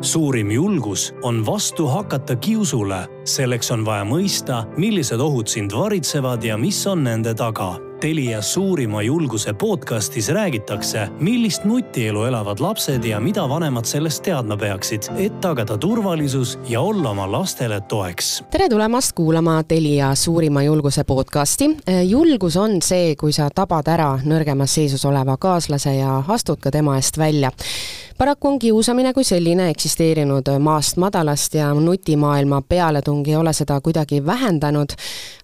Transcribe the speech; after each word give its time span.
suurim 0.00 0.50
julgus 0.50 1.14
on 1.22 1.46
vastu 1.46 1.86
hakata 1.86 2.36
kiusule. 2.36 3.08
selleks 3.24 3.70
on 3.70 3.84
vaja 3.84 4.04
mõista, 4.04 4.64
millised 4.76 5.20
ohud 5.20 5.46
sind 5.46 5.72
varitsevad 5.74 6.44
ja 6.44 6.56
mis 6.56 6.86
on 6.86 7.04
nende 7.04 7.34
taga 7.34 7.76
Telia 8.00 8.42
suurima 8.42 9.02
julguse 9.02 9.52
podcastis 9.52 10.28
räägitakse, 10.28 11.08
millist 11.20 11.64
nutielu 11.64 12.24
elavad 12.24 12.60
lapsed 12.60 13.04
ja 13.04 13.18
mida 13.20 13.48
vanemad 13.48 13.84
sellest 13.84 14.22
teadma 14.22 14.56
peaksid, 14.56 15.08
et 15.18 15.40
tagada 15.40 15.74
turvalisus 15.78 16.58
ja 16.68 16.80
olla 16.80 17.10
oma 17.10 17.26
lastele 17.32 17.80
toeks. 17.80 18.44
tere 18.50 18.68
tulemast 18.68 19.12
kuulama 19.12 19.62
Telia 19.64 20.14
suurima 20.14 20.62
julguse 20.62 21.04
podcasti. 21.04 21.76
julgus 22.08 22.56
on 22.56 22.82
see, 22.82 23.16
kui 23.16 23.32
sa 23.32 23.50
tabad 23.54 23.88
ära 23.88 24.18
nõrgemas 24.24 24.74
seisus 24.74 25.04
oleva 25.04 25.36
kaaslase 25.36 25.94
ja 25.94 26.22
astud 26.28 26.62
ka 26.62 26.70
tema 26.70 26.96
eest 26.96 27.18
välja 27.18 27.50
paraku 28.18 28.48
on 28.48 28.58
kiusamine 28.58 29.12
kui 29.14 29.24
selline 29.24 29.68
eksisteerinud 29.70 30.50
maast 30.58 30.96
madalast 30.96 31.54
ja 31.54 31.74
nutimaailma 31.74 32.62
pealetung 32.68 33.28
ei 33.28 33.36
ole 33.36 33.52
seda 33.52 33.80
kuidagi 33.80 34.26
vähendanud. 34.26 34.88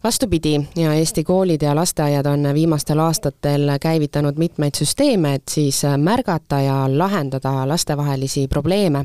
vastupidi, 0.04 0.60
ja 0.76 0.94
Eesti 0.94 1.24
koolid 1.24 1.62
ja 1.62 1.74
lasteaiad 1.74 2.26
on 2.26 2.48
viimastel 2.54 2.98
aastatel 2.98 3.70
käivitanud 3.80 4.34
mitmeid 4.36 4.74
süsteeme, 4.74 5.34
et 5.34 5.42
siis 5.50 5.82
märgata 5.96 6.60
ja 6.60 6.98
lahendada 6.98 7.68
lastevahelisi 7.68 8.48
probleeme 8.48 9.04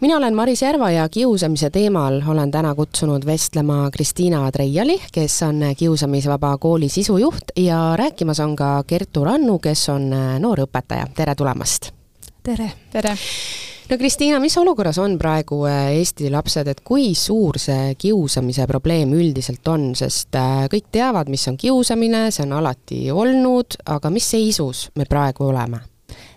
mina 0.00 0.16
olen 0.16 0.34
Maris 0.34 0.62
Järva 0.62 0.90
ja 0.90 1.08
kiusamise 1.08 1.70
teemal 1.70 2.22
olen 2.28 2.50
täna 2.50 2.74
kutsunud 2.74 3.26
vestlema 3.26 3.90
Kristiina 3.90 4.52
Treiali, 4.52 5.00
kes 5.12 5.42
on 5.42 5.60
Kiusamisvaba 5.76 6.58
Kooli 6.58 6.88
sisujuht 6.88 7.54
ja 7.56 7.92
rääkimas 7.96 8.40
on 8.40 8.56
ka 8.56 8.84
Kertu 8.86 9.24
Rannu, 9.24 9.58
kes 9.58 9.88
on 9.88 10.10
noorõpetaja, 10.38 11.06
tere 11.14 11.34
tulemast! 11.34 11.99
Tere! 12.42 12.72
tere! 12.92 13.16
no 13.90 13.98
Kristiina, 13.98 14.40
mis 14.40 14.56
olukorras 14.58 14.98
on 14.98 15.18
praegu 15.18 15.64
äh, 15.66 15.92
Eesti 15.98 16.30
lapsed, 16.30 16.68
et 16.70 16.80
kui 16.86 17.14
suur 17.14 17.58
see 17.58 17.94
kiusamise 17.98 18.66
probleem 18.70 19.12
üldiselt 19.16 19.66
on, 19.68 19.90
sest 19.98 20.36
äh, 20.38 20.64
kõik 20.72 20.90
teavad, 20.92 21.30
mis 21.32 21.46
on 21.50 21.58
kiusamine, 21.60 22.28
see 22.30 22.46
on 22.46 22.56
alati 22.60 23.06
olnud, 23.10 23.80
aga 23.90 24.12
mis 24.14 24.30
seisus 24.30 24.88
me 24.96 25.08
praegu 25.10 25.50
oleme? 25.50 25.82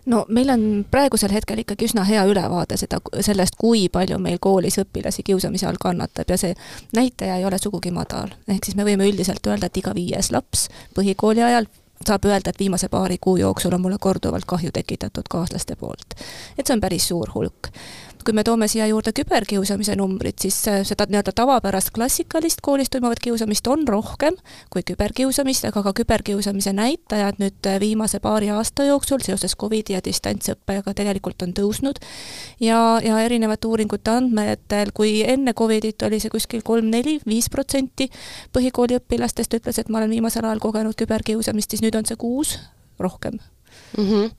no 0.05 0.25
meil 0.29 0.49
on 0.53 0.63
praegusel 0.91 1.31
hetkel 1.33 1.63
ikkagi 1.63 1.87
üsna 1.87 2.03
hea 2.05 2.25
ülevaade 2.29 2.77
seda, 2.77 2.99
sellest, 3.25 3.55
kui 3.57 3.87
palju 3.89 4.19
meil 4.21 4.37
koolis 4.41 4.77
õpilasi 4.83 5.23
kiusamise 5.25 5.69
all 5.69 5.79
kannatab 5.81 6.29
ja 6.29 6.37
see 6.37 6.53
näitaja 6.93 7.39
ei 7.39 7.45
ole 7.45 7.57
sugugi 7.61 7.91
madal. 7.91 8.35
ehk 8.47 8.65
siis 8.65 8.77
me 8.77 8.85
võime 8.85 9.07
üldiselt 9.09 9.47
öelda, 9.47 9.71
et 9.71 9.79
iga 9.81 9.95
viies 9.95 10.29
laps 10.35 10.67
põhikooli 10.97 11.45
ajal 11.45 11.69
saab 12.07 12.25
öelda, 12.25 12.49
et 12.49 12.59
viimase 12.59 12.89
paari 12.89 13.17
kuu 13.21 13.37
jooksul 13.37 13.73
on 13.73 13.81
mulle 13.81 13.97
korduvalt 13.99 14.45
kahju 14.47 14.71
tekitatud 14.73 15.29
kaaslaste 15.29 15.75
poolt. 15.75 16.15
et 16.57 16.67
see 16.67 16.73
on 16.73 16.81
päris 16.81 17.07
suur 17.07 17.29
hulk 17.35 17.69
kui 18.25 18.35
me 18.35 18.43
toome 18.43 18.67
siia 18.71 18.87
juurde 18.87 19.11
küberkiusamise 19.15 19.95
numbrid, 19.99 20.37
siis 20.41 20.55
äh, 20.71 20.81
seda 20.87 21.05
nii-öelda 21.09 21.33
tavapärast 21.35 21.91
klassikalist 21.95 22.61
koolis 22.63 22.91
toimuvat 22.93 23.19
kiusamist 23.23 23.67
on 23.67 23.87
rohkem 23.87 24.37
kui 24.73 24.83
küberkiusamist, 24.87 25.67
aga 25.69 25.83
ka 25.87 25.93
küberkiusamise 26.01 26.73
näitajad 26.77 27.41
nüüd 27.43 27.69
äh, 27.69 27.79
viimase 27.83 28.21
paari 28.23 28.51
aasta 28.53 28.87
jooksul 28.87 29.23
seoses 29.25 29.57
Covidi 29.59 29.97
ja 29.97 30.01
distantsõppega 30.03 30.95
tegelikult 30.97 31.43
on 31.43 31.55
tõusnud. 31.57 31.99
ja, 32.59 32.99
ja 33.03 33.19
erinevate 33.23 33.67
uuringute 33.67 34.11
andmetel, 34.11 34.93
kui 34.93 35.21
enne 35.27 35.53
Covidit 35.53 36.03
oli 36.03 36.19
see 36.23 36.31
kuskil 36.33 36.63
kolm-neli, 36.63 37.19
viis 37.27 37.49
protsenti 37.49 38.09
põhikooliõpilastest 38.53 39.59
ütles, 39.59 39.79
et 39.79 39.89
ma 39.89 39.99
olen 40.01 40.15
viimasel 40.15 40.45
ajal 40.45 40.63
kogenud 40.63 40.95
küberkiusamist, 40.99 41.71
siis 41.71 41.83
nüüd 41.83 41.97
on 41.99 42.07
see 42.07 42.19
kuus 42.19 42.57
rohkem 42.99 43.39
mm. 43.97 44.03
-hmm. 44.03 44.31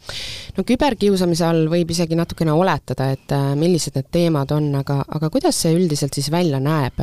no 0.56 0.64
küberkiusamise 0.64 1.44
all 1.46 1.68
võib 1.70 1.90
isegi 1.90 2.14
natukene 2.18 2.52
oletada, 2.52 3.10
et 3.10 3.32
äh, 3.32 3.54
millised 3.58 3.96
need 3.98 4.10
teemad 4.10 4.50
on, 4.50 4.74
aga, 4.74 5.04
aga 5.08 5.30
kuidas 5.30 5.62
see 5.62 5.74
üldiselt 5.74 6.14
siis 6.14 6.30
välja 6.30 6.60
näeb? 6.60 7.00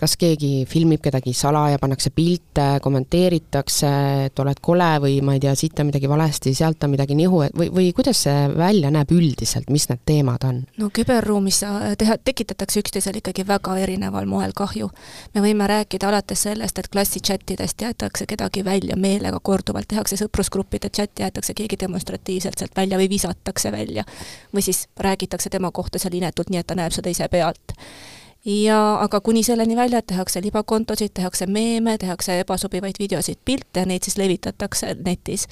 kas 0.00 0.16
keegi 0.16 0.64
filmib 0.68 1.02
kedagi 1.04 1.34
salaja, 1.36 1.78
pannakse 1.80 2.10
pilte, 2.16 2.78
kommenteeritakse, 2.82 3.90
et 4.30 4.40
oled 4.40 4.60
kole 4.64 4.88
või 5.04 5.18
ma 5.24 5.34
ei 5.36 5.42
tea, 5.42 5.52
siit 5.58 5.80
on 5.82 5.90
midagi 5.90 6.08
valesti, 6.08 6.54
sealt 6.56 6.86
on 6.86 6.94
midagi 6.94 7.16
nihu, 7.18 7.42
et 7.44 7.56
või, 7.56 7.68
või 7.74 7.90
kuidas 7.96 8.22
see 8.24 8.46
välja 8.56 8.88
näeb 8.94 9.12
üldiselt, 9.12 9.68
mis 9.70 9.88
need 9.90 10.00
teemad 10.08 10.46
on? 10.48 10.62
no 10.80 10.88
küberruumis 10.96 11.60
teha, 12.00 12.16
tekitatakse 12.24 12.80
üksteisele 12.80 13.20
ikkagi 13.20 13.44
väga 13.48 13.76
erineval 13.82 14.28
moel 14.30 14.54
kahju. 14.56 14.88
me 15.34 15.44
võime 15.44 15.68
rääkida 15.68 16.08
alates 16.08 16.46
sellest, 16.48 16.80
et 16.80 16.88
klassi 16.88 17.20
chatidest 17.20 17.84
jäetakse 17.84 18.26
kedagi 18.26 18.64
välja 18.64 18.96
meelega 18.96 19.40
korduvalt, 19.42 19.88
tehakse 19.88 20.16
sõprusgruppide 20.16 20.88
chat, 20.88 21.12
jäetakse 21.20 21.54
keegi 21.54 21.76
demonstratiivselt 21.80 22.58
sealt 22.58 22.76
välja 22.76 22.98
või 22.98 23.08
visatakse 23.10 23.72
välja. 23.72 24.04
või 24.54 24.62
siis 24.62 24.88
räägitakse 24.96 25.50
tema 25.50 25.70
kohta 25.70 25.98
seal 25.98 26.14
inetult, 26.14 26.50
nii 26.50 26.60
et 26.60 26.66
ta 26.66 26.74
näeb 26.74 26.92
seda 26.92 27.10
ise 27.10 27.28
pealt 27.28 27.76
ja 28.44 28.98
aga 29.00 29.20
kuni 29.20 29.42
selleni 29.42 29.76
välja, 29.76 29.98
et 29.98 30.06
tehakse 30.06 30.40
libakontosid, 30.42 31.10
tehakse 31.14 31.46
meeme, 31.46 31.98
tehakse 31.98 32.40
ebasobivaid 32.40 32.96
videosid, 32.98 33.38
pilte 33.44 33.80
ja 33.80 33.86
neid 33.86 34.02
siis 34.06 34.16
levitatakse 34.16 34.96
netis 35.04 35.48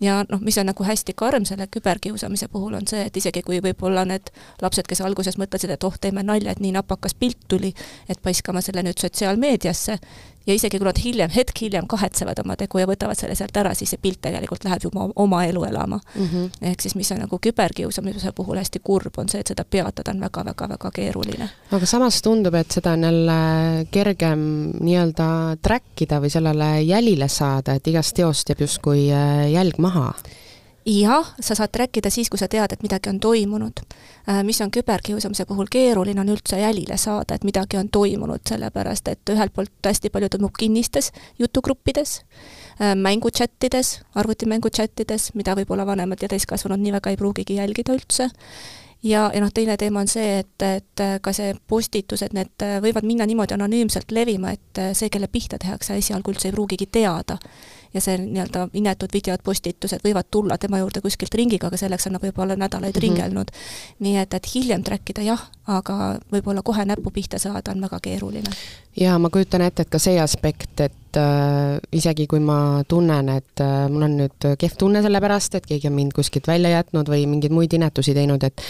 ja 0.00 0.24
noh, 0.28 0.40
mis 0.40 0.58
on 0.58 0.68
nagu 0.70 0.84
hästi 0.84 1.14
karm 1.16 1.44
selle 1.44 1.66
küberkiusamise 1.70 2.48
puhul, 2.48 2.74
on 2.78 2.88
see, 2.88 3.02
et 3.06 3.16
isegi 3.16 3.42
kui 3.46 3.60
võib-olla 3.62 4.06
need 4.08 4.32
lapsed, 4.62 4.88
kes 4.88 5.02
alguses 5.04 5.36
mõtlesid, 5.40 5.72
et 5.74 5.84
oh, 5.84 5.96
teeme 6.00 6.24
nalja, 6.26 6.54
et 6.54 6.62
nii 6.64 6.72
napakas 6.78 7.14
pilt 7.18 7.44
tuli, 7.48 7.74
et 8.08 8.22
paiskame 8.22 8.62
selle 8.64 8.84
nüüd 8.86 9.00
sotsiaalmeediasse, 9.00 9.98
ja 10.46 10.54
isegi 10.54 10.78
kui 10.78 10.86
nad 10.88 10.98
hiljem, 11.04 11.30
hetk 11.34 11.60
hiljem 11.60 11.86
kahetsevad 11.90 12.40
oma 12.42 12.56
tegu 12.60 12.80
ja 12.80 12.88
võtavad 12.88 13.18
selle 13.18 13.36
sealt 13.38 13.56
ära, 13.60 13.74
siis 13.76 13.92
see 13.94 14.00
pilt 14.02 14.20
tegelikult 14.24 14.64
läheb 14.64 14.86
juba 14.88 15.06
oma 15.20 15.42
elu 15.48 15.64
elama 15.68 16.00
mm. 16.00 16.26
-hmm. 16.26 16.50
ehk 16.72 16.80
siis 16.80 16.94
mis 16.94 17.12
on 17.12 17.22
nagu 17.24 17.38
küberkiusamise 17.38 18.32
puhul 18.32 18.58
hästi 18.58 18.80
kurb, 18.84 19.18
on 19.18 19.28
see, 19.28 19.40
et 19.40 19.52
seda 19.52 19.64
peatada 19.64 20.10
on 20.10 20.20
väga-väga-väga 20.20 20.90
keeruline. 20.94 21.48
aga 21.72 21.86
samas 21.86 22.22
tundub, 22.22 22.54
et 22.54 22.70
seda 22.70 22.92
on 22.92 23.04
jälle 23.04 23.40
kergem 23.90 24.40
nii-öelda 24.80 25.56
track 25.62 26.00
ida 26.00 26.20
või 26.20 26.30
sellele 26.30 26.82
jälile 26.82 27.28
saada, 27.28 27.74
et 27.74 27.86
igast 27.86 28.14
teost 28.14 28.48
jääb 28.48 28.60
justkui 28.60 29.10
äh, 29.12 29.50
jälg 29.52 29.78
maha 29.78 30.14
jah, 30.86 31.34
sa 31.40 31.54
saad 31.54 31.72
trackida 31.72 32.10
siis, 32.10 32.30
kui 32.30 32.38
sa 32.38 32.48
tead, 32.48 32.72
et 32.72 32.82
midagi 32.82 33.10
on 33.10 33.20
toimunud. 33.20 33.82
Äh, 34.28 34.42
mis 34.44 34.60
on 34.60 34.70
küberkiusamise 34.70 35.44
puhul 35.46 35.68
keeruline, 35.70 36.20
on 36.20 36.32
üldse 36.32 36.60
jälile 36.60 36.96
saada, 36.96 37.34
et 37.34 37.44
midagi 37.44 37.76
on 37.76 37.88
toimunud, 37.92 38.44
sellepärast 38.48 39.08
et 39.08 39.32
ühelt 39.32 39.52
poolt 39.54 39.72
hästi 39.84 40.10
palju 40.10 40.28
toimub 40.32 40.56
kinnistes 40.58 41.12
jutugruppides, 41.38 42.20
äh, 42.80 42.94
mänguchattides, 42.96 44.00
arvutimänguchattides, 44.14 45.34
mida 45.34 45.56
võib-olla 45.58 45.86
vanemad 45.86 46.22
ja 46.22 46.28
täiskasvanud 46.32 46.80
nii 46.80 46.96
väga 46.96 47.10
ei 47.10 47.20
pruugigi 47.20 47.58
jälgida 47.60 47.96
üldse, 47.96 48.30
ja, 49.02 49.30
ja 49.34 49.40
noh, 49.40 49.52
teine 49.52 49.76
teema 49.76 50.00
on 50.00 50.08
see, 50.08 50.40
et, 50.40 50.62
et 50.64 51.04
ka 51.20 51.32
see 51.36 51.52
postitused, 51.68 52.32
need 52.36 52.64
võivad 52.84 53.04
minna 53.08 53.26
niimoodi 53.28 53.56
anonüümselt 53.56 54.12
levima, 54.12 54.52
et 54.56 54.80
see, 54.96 55.08
kelle 55.12 55.28
pihta 55.28 55.58
tehakse, 55.60 55.96
esialgu 56.00 56.32
üldse 56.32 56.48
ei 56.48 56.56
pruugigi 56.56 56.88
teada 56.92 57.38
ja 57.94 58.00
see 58.00 58.16
nii-öelda 58.20 58.68
inetud 58.78 59.12
videod, 59.12 59.42
postitused 59.44 60.04
võivad 60.04 60.28
tulla 60.30 60.58
tema 60.58 60.78
juurde 60.78 61.02
kuskilt 61.02 61.34
ringiga, 61.34 61.70
aga 61.70 61.80
selleks 61.80 62.06
on 62.06 62.16
nad 62.16 62.24
võib-olla 62.24 62.56
nädalaid 62.56 62.94
mm 62.94 63.00
-hmm. 63.00 63.02
ringelnud. 63.02 63.50
nii 63.98 64.16
et, 64.16 64.34
et 64.34 64.46
hiljem 64.54 64.84
track 64.84 65.10
ida 65.10 65.22
jah, 65.22 65.42
aga 65.66 66.18
võib-olla 66.32 66.62
kohe 66.62 66.84
näpu 66.84 67.10
pihta 67.10 67.38
saada 67.38 67.72
on 67.72 67.80
väga 67.80 68.00
keeruline. 68.02 68.50
jaa, 68.96 69.18
ma 69.18 69.30
kujutan 69.30 69.60
ette, 69.60 69.82
et 69.82 69.90
ka 69.90 69.98
see 69.98 70.20
aspekt, 70.20 70.80
et 70.80 71.16
äh, 71.16 71.78
isegi 71.92 72.26
kui 72.26 72.40
ma 72.40 72.84
tunnen, 72.88 73.28
et 73.28 73.60
äh, 73.60 73.88
mul 73.90 74.02
on 74.02 74.16
nüüd 74.16 74.56
kehv 74.58 74.76
tunne 74.78 75.02
selle 75.02 75.20
pärast, 75.20 75.54
et 75.54 75.66
keegi 75.66 75.88
on 75.88 75.94
mind 75.94 76.12
kuskilt 76.12 76.46
välja 76.46 76.70
jätnud 76.70 77.08
või 77.08 77.26
mingeid 77.26 77.52
muid 77.52 77.72
inetusi 77.72 78.14
teinud, 78.14 78.44
et 78.44 78.62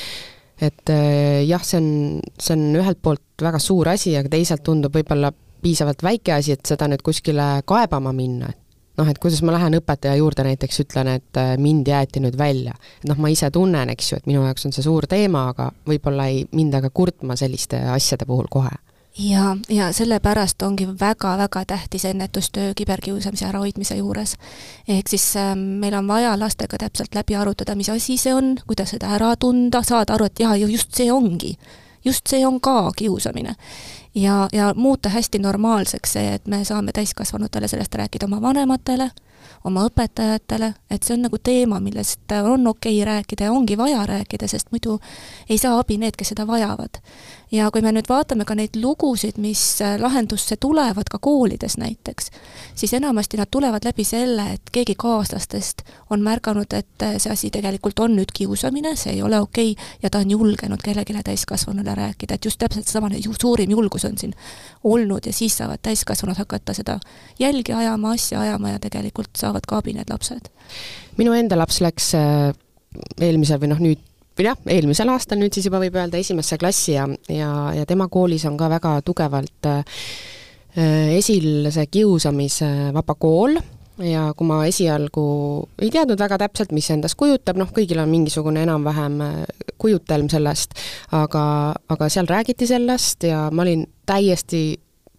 et 0.61 0.91
äh, 0.91 1.45
jah, 1.49 1.63
see 1.65 1.79
on, 1.81 2.21
see 2.39 2.57
on 2.57 2.77
ühelt 2.77 2.99
poolt 3.03 3.43
väga 3.43 3.59
suur 3.59 3.89
asi, 3.89 4.17
aga 4.17 4.29
teisalt 4.29 4.63
tundub 4.63 4.95
võib-olla 4.95 5.33
piisavalt 5.63 6.03
väike 6.03 6.35
asi, 6.37 6.53
et 6.57 6.67
seda 6.69 6.89
nüüd 6.89 7.03
kuskile 7.05 7.63
kaebama 7.69 8.13
minna, 8.17 8.51
et 8.53 8.59
noh, 9.01 9.09
et 9.09 9.19
kuidas 9.23 9.41
ma 9.47 9.55
lähen 9.57 9.79
õpetaja 9.81 10.19
juurde 10.21 10.45
näiteks, 10.47 10.83
ütlen, 10.85 11.15
et 11.17 11.41
äh, 11.41 11.55
mind 11.59 11.89
jäeti 11.89 12.23
nüüd 12.23 12.37
välja. 12.39 12.77
noh, 13.09 13.19
ma 13.19 13.33
ise 13.33 13.51
tunnen, 13.51 13.91
eks 13.97 14.13
ju, 14.13 14.21
et 14.21 14.29
minu 14.31 14.45
jaoks 14.45 14.69
on 14.69 14.77
see 14.77 14.85
suur 14.85 15.09
teema, 15.11 15.49
aga 15.55 15.71
võib-olla 15.89 16.29
ei 16.31 16.45
minda 16.53 16.83
ka 16.85 16.93
kurtma 16.93 17.37
selliste 17.41 17.81
asjade 17.97 18.29
puhul 18.29 18.49
kohe 18.51 18.73
ja, 19.19 19.57
ja 19.69 19.91
sellepärast 19.93 20.63
ongi 20.63 20.87
väga-väga 21.01 21.65
tähtis 21.67 22.05
ennetustöö 22.05 22.73
kiberkiusamise 22.77 23.47
ärahoidmise 23.47 23.97
juures. 23.97 24.37
ehk 24.89 25.09
siis 25.09 25.37
äh, 25.37 25.55
meil 25.57 25.95
on 25.95 26.09
vaja 26.09 26.39
lastega 26.39 26.79
täpselt 26.79 27.15
läbi 27.15 27.37
arutada, 27.37 27.75
mis 27.75 27.89
asi 27.89 28.17
see 28.17 28.35
on, 28.35 28.57
kuidas 28.67 28.95
seda 28.97 29.15
ära 29.17 29.37
tunda, 29.37 29.83
saada 29.83 30.15
aru, 30.15 30.31
et 30.31 30.41
jaa, 30.41 30.57
just 30.57 30.95
see 30.95 31.13
ongi 31.13 31.57
just 32.05 32.27
see 32.29 32.47
on 32.47 32.61
ka 32.61 32.91
kiusamine. 32.97 33.55
ja, 34.15 34.49
ja 34.53 34.75
muuta 34.77 35.09
hästi 35.09 35.39
normaalseks 35.39 36.13
see, 36.13 36.35
et 36.35 36.47
me 36.47 36.65
saame 36.65 36.93
täiskasvanutele 36.93 37.69
sellest 37.69 37.95
rääkida 37.95 38.27
oma 38.27 38.43
vanematele, 38.43 39.11
oma 39.65 39.85
õpetajatele, 39.89 40.75
et 40.91 41.03
see 41.03 41.15
on 41.15 41.23
nagu 41.29 41.39
teema, 41.39 41.81
millest 41.81 42.33
on 42.43 42.67
okei 42.67 43.03
okay 43.03 43.05
rääkida 43.05 43.45
ja 43.45 43.53
ongi 43.53 43.79
vaja 43.79 44.07
rääkida, 44.07 44.49
sest 44.49 44.73
muidu 44.73 44.99
ei 45.49 45.59
saa 45.59 45.79
abi 45.79 45.99
need, 45.99 46.17
kes 46.19 46.35
seda 46.35 46.47
vajavad. 46.47 47.03
Ja 47.53 47.71
kui 47.71 47.83
me 47.83 47.93
nüüd 47.95 48.09
vaatame 48.09 48.45
ka 48.47 48.55
neid 48.59 48.77
lugusid, 48.81 49.39
mis 49.43 49.63
lahendusse 49.99 50.57
tulevad 50.61 51.11
ka 51.11 51.19
koolides 51.23 51.77
näiteks, 51.81 52.31
siis 52.75 52.95
enamasti 52.95 53.41
nad 53.41 53.51
tulevad 53.51 53.85
läbi 53.85 54.05
selle, 54.05 54.47
et 54.55 54.73
keegi 54.73 54.95
kaaslastest 54.99 55.83
on 56.11 56.23
märganud, 56.23 56.73
et 56.77 57.07
see 57.19 57.33
asi 57.33 57.51
tegelikult 57.51 57.99
on 58.01 58.15
nüüd 58.19 58.33
kiusamine, 58.35 58.95
see 58.97 59.17
ei 59.17 59.23
ole 59.27 59.41
okei 59.41 59.73
okay, 59.73 59.97
ja 60.03 60.11
ta 60.11 60.23
on 60.23 60.31
julgenud 60.31 60.83
kellelegi 60.85 61.17
täiskasvanule 61.25 61.95
rääkida, 61.95 62.39
et 62.39 62.45
just 62.45 62.61
täpselt 62.63 62.87
seesama 62.87 63.11
suurim 63.41 63.71
julgus 63.71 64.05
on 64.05 64.19
siin 64.19 64.35
olnud 64.85 65.27
ja 65.27 65.33
siis 65.33 65.57
saavad 65.59 65.83
täiskasvanud 65.83 66.39
hakata 66.39 66.75
seda 66.75 66.99
jälgi 67.39 67.73
ajama, 67.73 68.15
asja 68.17 68.41
ajama 68.41 68.77
ja 68.77 68.79
tegelikult 68.79 69.31
saavad 69.37 69.67
ka 69.69 69.81
abi 69.81 69.93
need 69.97 70.11
lapsed. 70.11 70.51
minu 71.17 71.33
enda 71.33 71.59
laps 71.59 71.81
läks 71.81 72.15
äh, 72.15 72.53
eelmisel 73.21 73.61
või 73.61 73.73
noh, 73.75 73.83
nüüd 73.83 74.10
jah, 74.45 74.59
eelmisel 74.71 75.11
aastal 75.13 75.41
nüüd 75.41 75.55
siis 75.55 75.69
juba 75.69 75.81
võib 75.83 75.97
öelda 75.99 76.21
esimesse 76.21 76.59
klassi 76.61 76.95
ja, 76.97 77.07
ja, 77.29 77.51
ja 77.77 77.87
tema 77.89 78.09
koolis 78.13 78.47
on 78.49 78.57
ka 78.61 78.71
väga 78.73 78.95
tugevalt 79.07 79.69
äh, 79.71 79.85
esil 81.19 81.69
see 81.75 81.87
kiusamisvaba 81.91 83.19
kool. 83.19 83.59
Ja 84.01 84.31
kui 84.33 84.47
ma 84.49 84.63
esialgu 84.65 85.23
ei 85.83 85.91
teadnud 85.93 86.17
väga 86.17 86.39
täpselt, 86.41 86.71
mis 86.73 86.87
endast 86.89 87.19
kujutab, 87.21 87.59
noh, 87.61 87.69
kõigil 87.77 87.99
on 88.01 88.09
mingisugune 88.09 88.63
enam-vähem 88.65 89.19
äh, 89.27 89.35
kujutelm 89.81 90.31
sellest, 90.33 90.73
aga, 91.17 91.43
aga 91.89 92.09
seal 92.13 92.31
räägiti 92.31 92.69
sellest 92.71 93.29
ja 93.29 93.49
ma 93.53 93.67
olin 93.67 93.85
täiesti 94.09 94.63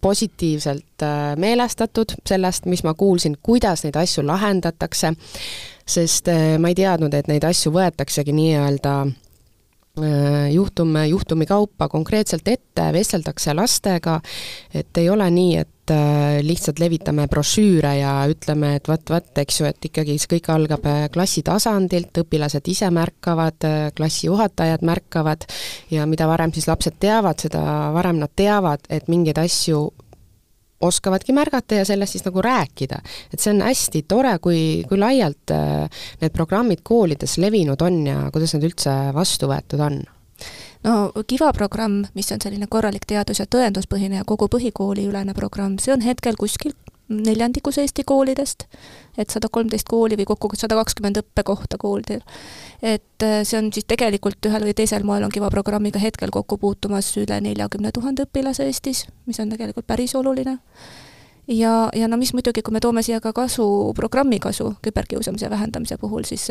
positiivselt 0.01 1.03
äh, 1.05 1.35
meelestatud 1.37 2.15
sellest, 2.25 2.65
mis 2.65 2.83
ma 2.83 2.93
kuulsin, 2.97 3.37
kuidas 3.43 3.85
neid 3.85 3.99
asju 4.01 4.25
lahendatakse, 4.25 5.13
sest 5.87 6.31
äh, 6.31 6.55
ma 6.61 6.71
ei 6.71 6.77
teadnud, 6.77 7.13
et 7.15 7.29
neid 7.31 7.45
asju 7.47 7.73
võetaksegi 7.75 8.33
nii-öelda 8.35 8.95
äh, 9.07 10.47
juhtum 10.53 10.95
juhtumi 11.09 11.47
kaupa 11.49 11.89
konkreetselt 11.91 12.47
ette, 12.47 12.87
vesteldakse 12.95 13.55
lastega, 13.57 14.19
et 14.73 14.97
ei 15.01 15.09
ole 15.09 15.29
nii, 15.31 15.61
et 15.61 15.69
lihtsalt 16.45 16.79
levitame 16.79 17.25
brošüüre 17.27 17.89
ja 17.97 18.11
ütleme, 18.31 18.75
et 18.77 18.85
vot-vot, 18.87 19.25
eks 19.41 19.57
ju, 19.59 19.65
et 19.67 19.87
ikkagi 19.89 20.13
see 20.21 20.29
kõik 20.37 20.45
algab 20.53 20.85
klassi 21.11 21.41
tasandilt, 21.43 22.15
õpilased 22.21 22.69
ise 22.71 22.87
märkavad, 22.95 23.67
klassijuhatajad 23.97 24.85
märkavad. 24.87 25.43
Ja 25.91 26.05
mida 26.07 26.29
varem 26.31 26.53
siis 26.55 26.69
lapsed 26.69 26.95
teavad, 27.01 27.43
seda 27.43 27.91
varem 27.91 28.21
nad 28.21 28.31
teavad, 28.39 28.87
et 28.87 29.11
mingeid 29.11 29.41
asju 29.41 29.89
oskavadki 30.81 31.33
märgata 31.35 31.81
ja 31.81 31.85
sellest 31.85 32.17
siis 32.17 32.25
nagu 32.25 32.41
rääkida. 32.41 33.01
et 33.33 33.39
see 33.39 33.53
on 33.53 33.61
hästi 33.65 34.03
tore, 34.07 34.37
kui, 34.39 34.83
kui 34.89 34.99
laialt 34.99 35.53
äh, 35.55 36.03
need 36.21 36.33
programmid 36.33 36.83
koolides 36.83 37.37
levinud 37.37 37.81
on 37.81 38.01
ja 38.07 38.29
kuidas 38.33 38.55
nad 38.57 38.65
üldse 38.67 38.95
vastu 39.15 39.49
võetud 39.51 39.83
on? 39.85 40.01
no 40.83 41.11
Kiva 41.27 41.51
programm, 41.53 42.05
mis 42.13 42.31
on 42.31 42.41
selline 42.41 42.67
korralik 42.69 43.05
teadus- 43.07 43.39
ja 43.39 43.45
tõenduspõhine 43.45 44.21
ja 44.21 44.25
kogu 44.25 44.49
põhikooliülene 44.51 45.35
programm, 45.37 45.77
see 45.79 45.93
on 45.93 46.01
hetkel 46.05 46.37
kuskil 46.39 46.73
neljandikus 47.11 47.77
Eesti 47.81 48.05
koolidest, 48.07 48.65
et 49.17 49.29
sada 49.29 49.49
kolmteist 49.51 49.89
kooli 49.89 50.17
või 50.19 50.27
kokku 50.29 50.55
sada 50.55 50.77
kakskümmend 50.79 51.21
õppekohta 51.21 51.79
koolidel. 51.81 52.23
et 52.81 53.23
äh, 53.23 53.41
see 53.43 53.59
on 53.59 53.71
siis 53.73 53.85
tegelikult 53.87 54.49
ühel 54.49 54.65
või 54.69 54.73
teisel 54.77 55.03
moel 55.03 55.23
on 55.27 55.31
Kiva 55.31 55.49
programmiga 55.49 55.99
hetkel 55.99 56.31
kokku 56.31 56.57
puutumas 56.57 57.11
üle 57.17 57.41
neljakümne 57.41 57.91
tuhande 57.91 58.25
õpilase 58.27 58.65
Eestis, 58.65 59.05
mis 59.25 59.39
on 59.39 59.49
tegelikult 59.49 59.87
päris 59.87 60.15
oluline 60.15 60.59
ja, 61.51 61.89
ja 61.95 62.07
no 62.07 62.17
mis 62.17 62.33
muidugi, 62.33 62.61
kui 62.61 62.73
me 62.73 62.79
toome 62.79 63.03
siia 63.03 63.19
ka 63.21 63.33
kasu, 63.33 63.65
programmi 63.95 64.39
kasu 64.39 64.73
küberkiusamise 64.81 65.49
vähendamise 65.49 65.97
puhul, 65.97 66.23
siis 66.23 66.47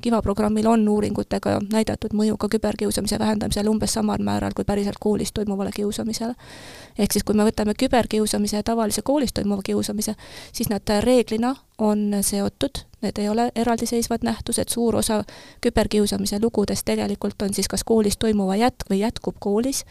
Kiva 0.00 0.22
programmil 0.22 0.66
on 0.66 0.88
uuringutega 0.88 1.58
näidatud 1.72 2.14
mõju 2.16 2.36
ka 2.40 2.48
küberkiusamise 2.48 3.18
vähendamisele 3.18 3.70
umbes 3.70 3.92
samal 3.98 4.22
määral 4.24 4.56
kui 4.56 4.64
päriselt 4.64 4.98
koolis 5.00 5.32
toimuvale 5.32 5.70
kiusamisele. 5.74 6.34
ehk 6.98 7.12
siis, 7.12 7.24
kui 7.24 7.34
me 7.34 7.44
võtame 7.44 7.74
küberkiusamise 7.78 8.56
ja 8.56 8.62
tavalise 8.62 9.02
koolis 9.02 9.32
toimuva 9.32 9.62
kiusamise, 9.62 10.14
siis 10.52 10.68
nad 10.68 10.82
reeglina 11.00 11.54
on 11.78 12.16
seotud, 12.20 12.82
need 13.02 13.18
ei 13.18 13.28
ole 13.28 13.52
eraldiseisvad 13.54 14.24
nähtused, 14.26 14.68
suur 14.68 14.96
osa 14.96 15.24
küberkiusamise 15.60 16.40
lugudest 16.42 16.84
tegelikult 16.84 17.42
on 17.42 17.54
siis 17.54 17.68
kas 17.68 17.84
koolis 17.84 18.16
toimuva 18.18 18.56
jätk 18.56 18.90
või 18.90 19.00
jätkub 19.04 19.36
koolis 19.38 19.84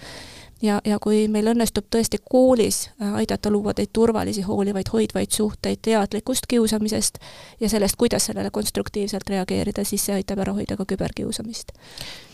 ja, 0.62 0.81
ja 0.86 0.98
kui 1.01 1.25
meil 1.31 1.51
õnnestub 1.51 1.88
tõesti 1.94 2.19
koolis 2.24 2.88
äh, 3.01 3.15
aidata 3.21 3.51
luua 3.54 3.74
neid 3.77 3.92
turvalisi, 3.94 4.44
hoolivaid, 4.48 4.89
hoidvaid 4.94 5.33
suhteid, 5.33 5.81
teadlikkust 5.86 6.48
kiusamisest 6.50 7.19
ja 7.59 7.69
sellest, 7.69 7.98
kuidas 7.98 8.30
sellele 8.30 8.51
konstruktiivselt 8.54 9.30
reageerida, 9.30 9.86
siis 9.86 10.07
see 10.07 10.18
aitab 10.18 10.42
ära 10.45 10.56
hoida 10.57 10.77
ka 10.77 10.88
küberkiusamist. 10.89 11.75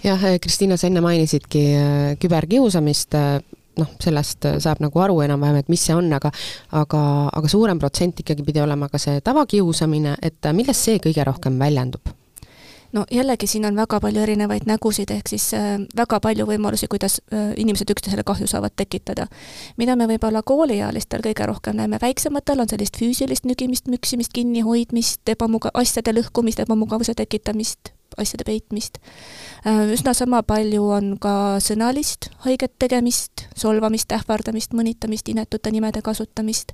jah, 0.04 0.24
äh, 0.24 0.40
Kristiina, 0.42 0.78
sa 0.78 0.88
enne 0.88 1.04
mainisidki 1.04 1.66
äh, 1.76 2.08
küberkiusamist, 2.22 3.18
noh, 3.78 3.94
sellest 4.04 4.46
saab 4.62 4.84
nagu 4.84 5.00
aru 5.02 5.22
enam-vähem, 5.26 5.64
et 5.64 5.72
mis 5.72 5.86
see 5.86 5.96
on, 5.98 6.12
aga 6.14 6.32
aga, 6.72 7.04
aga 7.34 7.50
suurem 7.50 7.80
protsent 7.82 8.20
ikkagi 8.24 8.46
pidi 8.46 8.62
olema 8.62 8.90
ka 8.90 9.02
see 9.02 9.22
tavakiusamine, 9.26 10.18
et 10.22 10.54
millest 10.54 10.90
see 10.90 11.00
kõige 11.04 11.26
rohkem 11.28 11.58
väljendub? 11.60 12.14
No 12.94 13.06
jällegi, 13.12 13.48
siin 13.48 13.66
on 13.66 13.76
väga 13.76 14.00
palju 14.00 14.22
erinevaid 14.22 14.68
nägusid, 14.70 15.12
ehk 15.12 15.32
siis 15.32 15.50
äh, 15.58 15.76
väga 15.98 16.20
palju 16.24 16.46
võimalusi, 16.50 16.88
kuidas 16.92 17.20
äh, 17.34 17.52
inimesed 17.58 17.90
üksteisele 17.90 18.24
kahju 18.26 18.48
saavad 18.48 18.76
tekitada. 18.76 19.28
mida 19.78 19.96
me 19.96 20.08
võib-olla 20.08 20.44
kooliealistel 20.44 21.22
kõige 21.26 21.48
rohkem 21.50 21.76
näeme, 21.78 21.98
väiksematel 22.02 22.60
on 22.60 22.70
sellist 22.70 22.98
füüsilist 22.98 23.46
nügimist, 23.50 23.88
müksimist, 23.88 24.34
kinnihoidmist, 24.34 25.22
ebamuga-, 25.30 25.74
asjade 25.74 26.14
lõhkumist, 26.14 26.60
ebamugavuse 26.60 27.14
tekitamist, 27.14 27.94
asjade 28.18 28.46
peitmist. 28.48 29.00
Äh, 29.68 29.94
üsna 29.94 30.14
sama 30.14 30.44
palju 30.44 30.86
on 30.96 31.16
ka 31.22 31.60
sõnalist 31.64 32.30
haiget 32.46 32.74
tegemist, 32.80 33.46
solvamist, 33.56 34.12
ähvardamist, 34.16 34.74
mõnitamist, 34.74 35.30
inetute 35.30 35.72
nimede 35.72 36.02
kasutamist. 36.02 36.74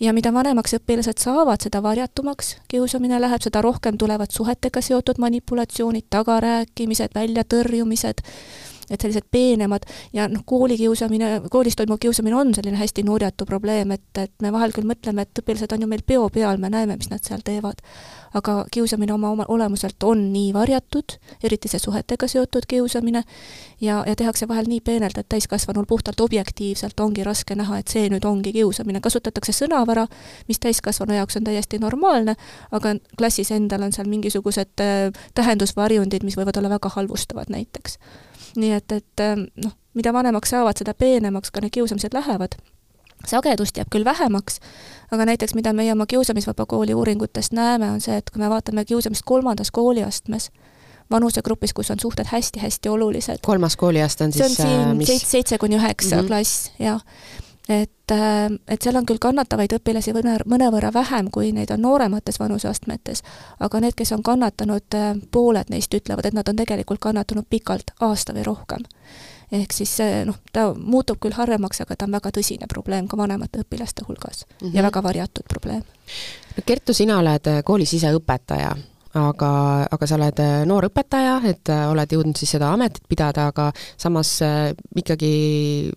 ja 0.00 0.12
mida 0.12 0.32
vanemaks 0.32 0.74
õpilased 0.78 1.18
saavad, 1.18 1.60
seda 1.62 1.82
varjatumaks 1.82 2.56
kiusamine 2.68 3.20
läheb, 3.20 3.42
seda 3.42 3.62
rohkem 3.62 3.98
tulevad 3.98 4.30
suhetega 4.30 4.80
seotud 4.80 5.18
manipulatsioonid, 5.18 6.06
tagarääkimised, 6.10 7.14
väljatõrjumised 7.14 8.22
et 8.90 9.00
sellised 9.00 9.26
peenemad 9.30 9.84
ja 10.12 10.28
noh, 10.28 10.42
koolikiusamine, 10.48 11.30
koolis 11.50 11.76
toimuv 11.76 12.00
kiusamine 12.00 12.36
on 12.36 12.54
selline 12.54 12.78
hästi 12.80 13.04
nurjatu 13.06 13.46
probleem, 13.46 13.90
et, 13.96 14.08
et 14.18 14.32
me 14.42 14.52
vahel 14.52 14.72
küll 14.76 14.88
mõtleme, 14.88 15.24
et 15.24 15.42
õpilased 15.42 15.72
on 15.74 15.84
ju 15.84 15.90
meil 15.90 16.04
peo 16.06 16.28
peal, 16.32 16.60
me 16.60 16.70
näeme, 16.72 16.96
mis 16.96 17.10
nad 17.12 17.24
seal 17.24 17.44
teevad. 17.44 17.82
aga 18.34 18.66
kiusamine 18.70 19.12
oma, 19.12 19.30
oma 19.30 19.44
olemuselt 19.48 20.04
on 20.04 20.26
nii 20.32 20.52
varjatud, 20.52 21.14
eriti 21.42 21.68
see 21.68 21.80
suhetega 21.80 22.28
seotud 22.28 22.66
kiusamine, 22.68 23.22
ja, 23.80 24.02
ja 24.06 24.16
tehakse 24.16 24.48
vahel 24.48 24.68
nii 24.68 24.82
peenelt, 24.84 25.18
et 25.18 25.28
täiskasvanul 25.28 25.86
puhtalt 25.88 26.20
objektiivselt 26.20 27.00
ongi 27.00 27.24
raske 27.24 27.56
näha, 27.56 27.78
et 27.78 27.88
see 27.88 28.10
nüüd 28.12 28.24
ongi 28.28 28.52
kiusamine, 28.52 29.00
kasutatakse 29.00 29.56
sõnavara, 29.56 30.04
mis 30.48 30.60
täiskasvanu 30.60 31.16
jaoks 31.16 31.40
on 31.40 31.48
täiesti 31.48 31.80
normaalne, 31.80 32.36
aga 32.70 32.94
klassis 33.18 33.50
endal 33.56 33.88
on 33.88 33.96
seal 33.96 34.12
mingisugused 34.12 34.84
äh, 34.84 35.08
tähendusvarjundid, 35.34 36.24
mis 36.24 36.36
võivad 36.36 36.60
olla 36.60 36.76
väga 36.76 36.92
halvustavad 36.98 37.48
näiteks 37.48 37.96
nii 38.58 38.72
et, 38.78 38.92
et 38.92 39.22
ähm, 39.24 39.46
noh, 39.64 39.74
mida 39.98 40.12
vanemaks 40.14 40.54
saavad, 40.54 40.78
seda 40.78 40.94
peenemaks 40.94 41.52
ka 41.54 41.62
need 41.64 41.74
kiusamised 41.74 42.14
lähevad. 42.14 42.58
sagedust 43.26 43.76
jääb 43.76 43.88
küll 43.90 44.06
vähemaks, 44.06 44.60
aga 45.10 45.24
näiteks 45.26 45.54
mida 45.58 45.72
meie 45.74 45.92
oma 45.92 46.06
Kiusamisvaba 46.06 46.66
Kooli 46.66 46.94
uuringutest 46.94 47.52
näeme, 47.52 47.90
on 47.90 48.00
see, 48.00 48.14
et 48.16 48.30
kui 48.30 48.38
me 48.38 48.50
vaatame 48.50 48.84
kiusamist 48.84 49.26
kolmandas 49.26 49.72
kooliastmes, 49.74 50.50
vanusegrupis, 51.10 51.74
kus 51.74 51.90
on 51.90 51.98
suhted 52.00 52.30
hästi-hästi 52.30 52.88
olulised. 52.88 53.42
kolmas 53.42 53.76
kooliaste 53.76 54.24
on 54.24 54.32
siis 54.32 54.56
see 54.56 54.66
on 54.66 54.70
siin 54.70 54.88
äh, 54.90 54.94
mis... 54.94 55.08
seitse, 55.08 55.30
seitse 55.30 55.58
kuni 55.58 55.76
üheksa 55.76 56.20
-hmm. 56.20 56.26
klass, 56.26 56.70
jah 56.78 57.02
et, 57.68 58.10
äh, 58.10 58.50
et 58.68 58.82
seal 58.82 58.96
on 58.96 59.06
küll 59.06 59.20
kannatavaid 59.20 59.74
õpilasi 59.76 60.14
mõne, 60.16 60.38
mõnevõrra 60.48 60.90
vähem, 60.94 61.30
kui 61.30 61.52
neid 61.52 61.70
on 61.74 61.82
nooremates 61.84 62.40
vanuseastmetes, 62.40 63.22
aga 63.60 63.80
need, 63.84 63.96
kes 63.98 64.12
on 64.16 64.22
kannatanud, 64.24 64.86
äh, 64.96 65.10
pooled 65.30 65.70
neist 65.70 65.94
ütlevad, 65.94 66.26
et 66.26 66.36
nad 66.36 66.48
on 66.48 66.56
tegelikult 66.56 67.02
kannatanud 67.04 67.48
pikalt, 67.50 67.92
aasta 68.00 68.36
või 68.36 68.46
rohkem. 68.48 68.88
ehk 69.52 69.72
siis 69.72 69.94
noh, 70.28 70.36
ta 70.52 70.74
muutub 70.76 71.16
küll 71.24 71.32
harvemaks, 71.32 71.80
aga 71.80 71.96
ta 71.96 72.04
on 72.04 72.12
väga 72.12 72.30
tõsine 72.36 72.66
probleem 72.68 73.06
ka 73.08 73.16
vanemate 73.16 73.62
õpilaste 73.62 74.04
hulgas 74.04 74.44
mm 74.44 74.66
-hmm. 74.66 74.76
ja 74.76 74.82
väga 74.82 75.02
varjatud 75.02 75.44
probleem. 75.48 75.82
Kertu, 76.66 76.92
sina 76.92 77.18
oled 77.18 77.46
äh, 77.46 77.62
koolis 77.64 77.94
ise 77.94 78.12
õpetaja 78.12 78.76
aga, 79.14 79.50
aga 79.90 80.06
sa 80.06 80.14
oled 80.14 80.40
noor 80.66 80.84
õpetaja, 80.84 81.40
et 81.44 81.68
oled 81.68 82.12
jõudnud 82.12 82.36
siis 82.36 82.50
seda 82.50 82.72
ametit 82.72 83.08
pidada, 83.08 83.46
aga 83.46 83.72
samas 83.96 84.40
ikkagi 84.96 85.90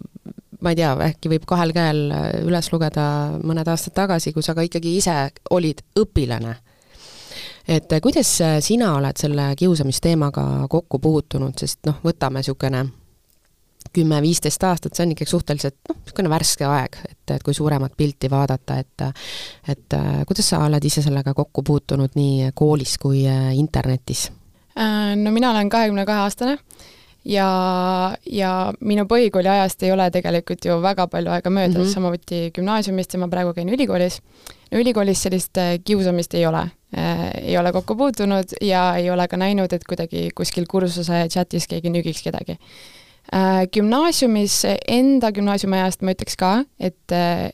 ma 0.61 0.73
ei 0.73 0.77
tea, 0.77 0.91
äkki 1.09 1.31
võib 1.31 1.45
kahel 1.49 1.73
käel 1.75 2.01
äh, 2.13 2.27
üles 2.45 2.69
lugeda 2.73 3.05
mõned 3.41 3.67
aastad 3.71 3.95
tagasi, 3.97 4.33
kui 4.33 4.45
sa 4.45 4.55
ka 4.57 4.65
ikkagi 4.65 4.95
ise 4.97 5.15
olid 5.53 5.81
õpilane. 5.99 6.55
et 7.67 7.91
äh, 7.91 8.01
kuidas 8.01 8.31
äh, 8.41 8.57
sina 8.61 8.95
oled 8.97 9.17
selle 9.17 9.51
kiusamisteemaga 9.57 10.67
kokku 10.69 10.99
puutunud, 10.99 11.57
sest 11.57 11.85
noh, 11.89 12.01
võtame 12.05 12.41
niisugune 12.41 12.85
kümme-viisteist 13.91 14.63
aastat, 14.63 14.93
see 14.95 15.07
on 15.07 15.15
ikkagi 15.15 15.29
suhteliselt 15.29 15.79
noh, 15.89 15.97
niisugune 15.97 16.29
värske 16.31 16.67
aeg, 16.69 17.01
et, 17.09 17.35
et 17.35 17.43
kui 17.43 17.57
suuremat 17.57 17.97
pilti 17.97 18.29
vaadata, 18.31 18.77
et 18.77 19.07
et 19.73 19.97
kuidas 20.29 20.53
sa 20.53 20.61
oled 20.67 20.85
ise 20.85 21.01
sellega 21.01 21.33
kokku 21.33 21.63
puutunud 21.65 22.13
nii 22.15 22.51
koolis 22.55 22.97
kui 23.01 23.25
internetis? 23.57 24.29
No 25.15 25.33
mina 25.35 25.49
olen 25.51 25.69
kahekümne 25.69 26.05
kahe 26.07 26.23
aastane 26.23 26.59
ja, 27.25 27.47
ja 28.25 28.51
minu 28.79 29.05
põhikooli 29.09 29.49
ajast 29.51 29.83
ei 29.85 29.91
ole 29.93 30.07
tegelikult 30.13 30.65
ju 30.65 30.77
väga 30.81 31.07
palju 31.11 31.31
aega 31.31 31.49
möödas 31.49 31.75
mm 31.77 31.83
-hmm., 31.83 31.93
samuti 31.93 32.51
gümnaasiumist 32.55 33.13
ja 33.13 33.19
ma 33.19 33.27
praegu 33.27 33.53
käin 33.53 33.69
ülikoolis. 33.69 34.21
no 34.71 34.79
ülikoolis 34.79 35.23
sellist 35.23 35.57
äh, 35.57 35.79
kiusamist 35.83 36.33
ei 36.33 36.45
ole 36.45 36.69
äh,, 36.97 37.29
ei 37.41 37.57
ole 37.57 37.71
kokku 37.71 37.95
puutunud 37.95 38.55
ja 38.61 38.95
ei 38.95 39.09
ole 39.09 39.27
ka 39.27 39.37
näinud, 39.37 39.73
et 39.73 39.83
kuidagi 39.89 40.29
kuskil 40.35 40.65
kursuse 40.69 41.27
chatis 41.29 41.67
keegi 41.67 41.89
nügiks 41.89 42.23
kedagi 42.23 42.57
äh,. 43.33 43.67
Gümnaasiumis, 43.73 44.63
enda 44.87 45.31
gümnaasiumi 45.31 45.77
ajast 45.77 46.01
ma 46.01 46.11
ütleks 46.11 46.37
ka, 46.37 46.63
et 46.79 47.13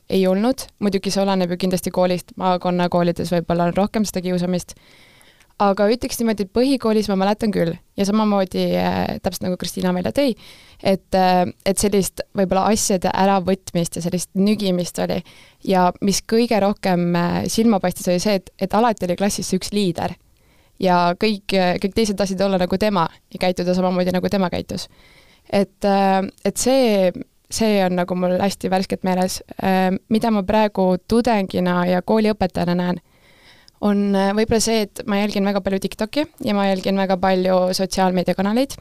ei 0.09 0.27
olnud, 0.27 0.63
muidugi 0.79 1.11
see 1.11 1.23
oleneb 1.23 1.51
ju 1.51 1.57
kindlasti 1.57 1.91
koolist, 1.91 2.31
maakonnakoolides 2.35 3.31
võib-olla 3.31 3.63
on 3.63 3.75
rohkem 3.75 4.05
seda 4.05 4.21
kiusamist 4.21 4.75
aga 5.61 5.87
ütleks 5.89 6.19
niimoodi, 6.19 6.45
et 6.45 6.53
põhikoolis 6.53 7.07
ma 7.09 7.17
mäletan 7.17 7.51
küll 7.53 7.73
ja 7.97 8.05
samamoodi 8.05 8.63
äh, 8.77 8.97
täpselt 9.23 9.47
nagu 9.47 9.57
Kristiina 9.57 9.93
välja 9.95 10.13
tõi, 10.15 10.35
et 10.83 11.17
äh,, 11.17 11.43
et 11.65 11.81
sellist 11.81 12.21
võib-olla 12.37 12.67
asjade 12.71 13.09
äravõtmist 13.09 13.97
ja 13.97 14.05
sellist 14.05 14.29
nügimist 14.37 14.99
oli. 15.01 15.21
ja 15.65 15.89
mis 16.01 16.21
kõige 16.21 16.59
rohkem 16.61 17.09
äh, 17.15 17.39
silma 17.49 17.81
paistis, 17.81 18.09
oli 18.11 18.21
see, 18.21 18.37
et, 18.41 18.51
et 18.61 18.73
alati 18.77 19.07
oli 19.09 19.17
klassis 19.17 19.49
üks 19.57 19.73
liider. 19.73 20.13
ja 20.79 21.15
kõik, 21.17 21.49
kõik 21.81 21.95
teised 21.95 22.17
tahtsid 22.17 22.41
olla 22.41 22.61
nagu 22.61 22.77
tema 22.77 23.07
ja 23.33 23.41
käituda 23.47 23.73
samamoodi, 23.73 24.13
nagu 24.13 24.29
tema 24.29 24.49
käitus. 24.53 24.87
et 25.49 25.85
et 26.45 26.57
see 26.57 27.11
see 27.49 27.83
on 27.85 27.95
nagu 27.95 28.15
mul 28.15 28.35
hästi 28.41 28.69
värskelt 28.69 29.05
meeles, 29.07 29.39
mida 30.09 30.31
ma 30.31 30.41
praegu 30.43 30.97
tudengina 31.07 31.85
ja 31.87 32.01
kooliõpetajana 32.01 32.75
näen 32.75 32.99
on 33.85 34.15
äh, 34.15 34.31
võib-olla 34.35 34.61
see, 34.63 34.85
et 34.87 35.03
ma 35.09 35.19
jälgin 35.21 35.45
väga 35.47 35.61
palju 35.65 35.81
TikToki 35.83 36.25
ja 36.45 36.55
ma 36.57 36.67
jälgin 36.69 36.97
väga 36.97 37.17
palju 37.21 37.59
sotsiaalmeediakanaleid 37.77 38.77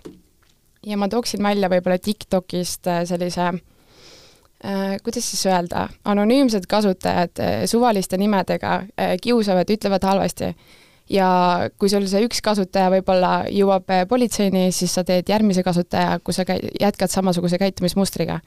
ja 0.86 0.98
ma 1.00 1.08
tooksin 1.12 1.42
välja 1.44 1.70
võib-olla 1.72 1.98
TikTokist 2.00 2.88
äh, 2.88 3.02
sellise 3.08 3.50
äh, 3.50 4.96
kuidas 5.04 5.28
siis 5.30 5.44
öelda, 5.50 5.88
anonüümsed 6.04 6.68
kasutajad 6.70 7.44
suvaliste 7.68 8.18
nimedega 8.20 8.80
kiusavad, 9.22 9.70
ütlevad 9.70 10.08
halvasti. 10.08 10.54
ja 11.10 11.28
kui 11.78 11.88
sul 11.92 12.08
see 12.10 12.24
üks 12.26 12.40
kasutaja 12.42 12.88
võib-olla 12.90 13.44
jõuab 13.52 13.92
politseini, 14.08 14.72
siis 14.72 14.94
sa 14.94 15.04
teed 15.04 15.28
järgmise 15.28 15.62
kasutaja, 15.62 16.18
kus 16.24 16.40
sa 16.40 16.48
käi-, 16.48 16.72
jätkad 16.80 17.12
samasuguse 17.12 17.58
käitumismustriga. 17.58 18.40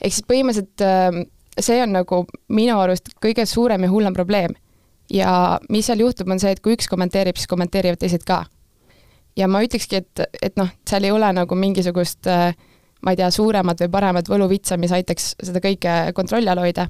ehk 0.00 0.12
siis 0.12 0.26
põhimõtteliselt 0.26 1.30
see 1.60 1.82
on 1.82 1.92
nagu 1.94 2.24
minu 2.48 2.80
arust 2.82 3.14
kõige 3.22 3.46
suurem 3.46 3.86
ja 3.86 3.90
hullem 3.90 4.14
probleem 4.14 4.58
ja 5.12 5.60
mis 5.70 5.86
seal 5.86 6.00
juhtub, 6.00 6.28
on 6.30 6.40
see, 6.40 6.52
et 6.54 6.60
kui 6.64 6.76
üks 6.76 6.88
kommenteerib, 6.88 7.36
siis 7.36 7.50
kommenteerivad 7.50 8.00
teised 8.00 8.24
ka. 8.26 8.44
ja 9.36 9.48
ma 9.48 9.62
ütlekski, 9.64 9.96
et, 10.02 10.28
et 10.42 10.56
noh, 10.56 10.70
seal 10.88 11.04
ei 11.04 11.10
ole 11.10 11.32
nagu 11.32 11.54
mingisugust 11.58 12.26
äh, 12.30 12.54
ma 13.04 13.12
ei 13.12 13.20
tea, 13.20 13.30
suuremat 13.30 13.84
või 13.84 13.92
paremat 13.92 14.28
võluvitsa, 14.30 14.78
mis 14.80 14.92
aitaks 14.94 15.34
seda 15.42 15.60
kõike 15.64 15.96
kontrolli 16.16 16.50
all 16.50 16.62
hoida. 16.64 16.88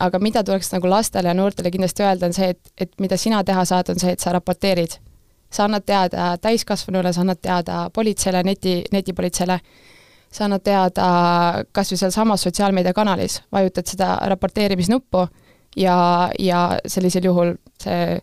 aga 0.00 0.18
mida 0.22 0.44
tuleks 0.46 0.70
nagu 0.72 0.86
lastele 0.86 1.28
ja 1.28 1.34
noortele 1.34 1.70
kindlasti 1.74 2.04
öelda, 2.04 2.26
on 2.26 2.32
see, 2.32 2.52
et, 2.54 2.72
et 2.78 2.92
mida 3.02 3.16
sina 3.18 3.42
teha 3.44 3.64
saad, 3.64 3.88
on 3.90 3.98
see, 3.98 4.12
et 4.12 4.20
sa 4.20 4.32
raporteerid. 4.32 4.98
sa 5.50 5.64
annad 5.64 5.84
teada 5.84 6.36
täiskasvanule, 6.38 7.12
sa 7.12 7.20
annad 7.20 7.40
teada 7.42 7.90
politseile, 7.90 8.42
neti, 8.44 8.82
netipolitseile, 8.92 9.60
sa 10.30 10.44
annad 10.44 10.62
teada 10.62 11.08
kas 11.72 11.92
või 11.92 11.98
sealsamas 11.98 12.42
sotsiaalmeediakanalis, 12.42 13.42
vajutad 13.52 13.86
seda 13.86 14.18
raporteerimisnuppu 14.28 15.26
ja, 15.76 16.30
ja 16.38 16.78
sellisel 16.86 17.24
juhul 17.24 17.54
see 17.82 18.20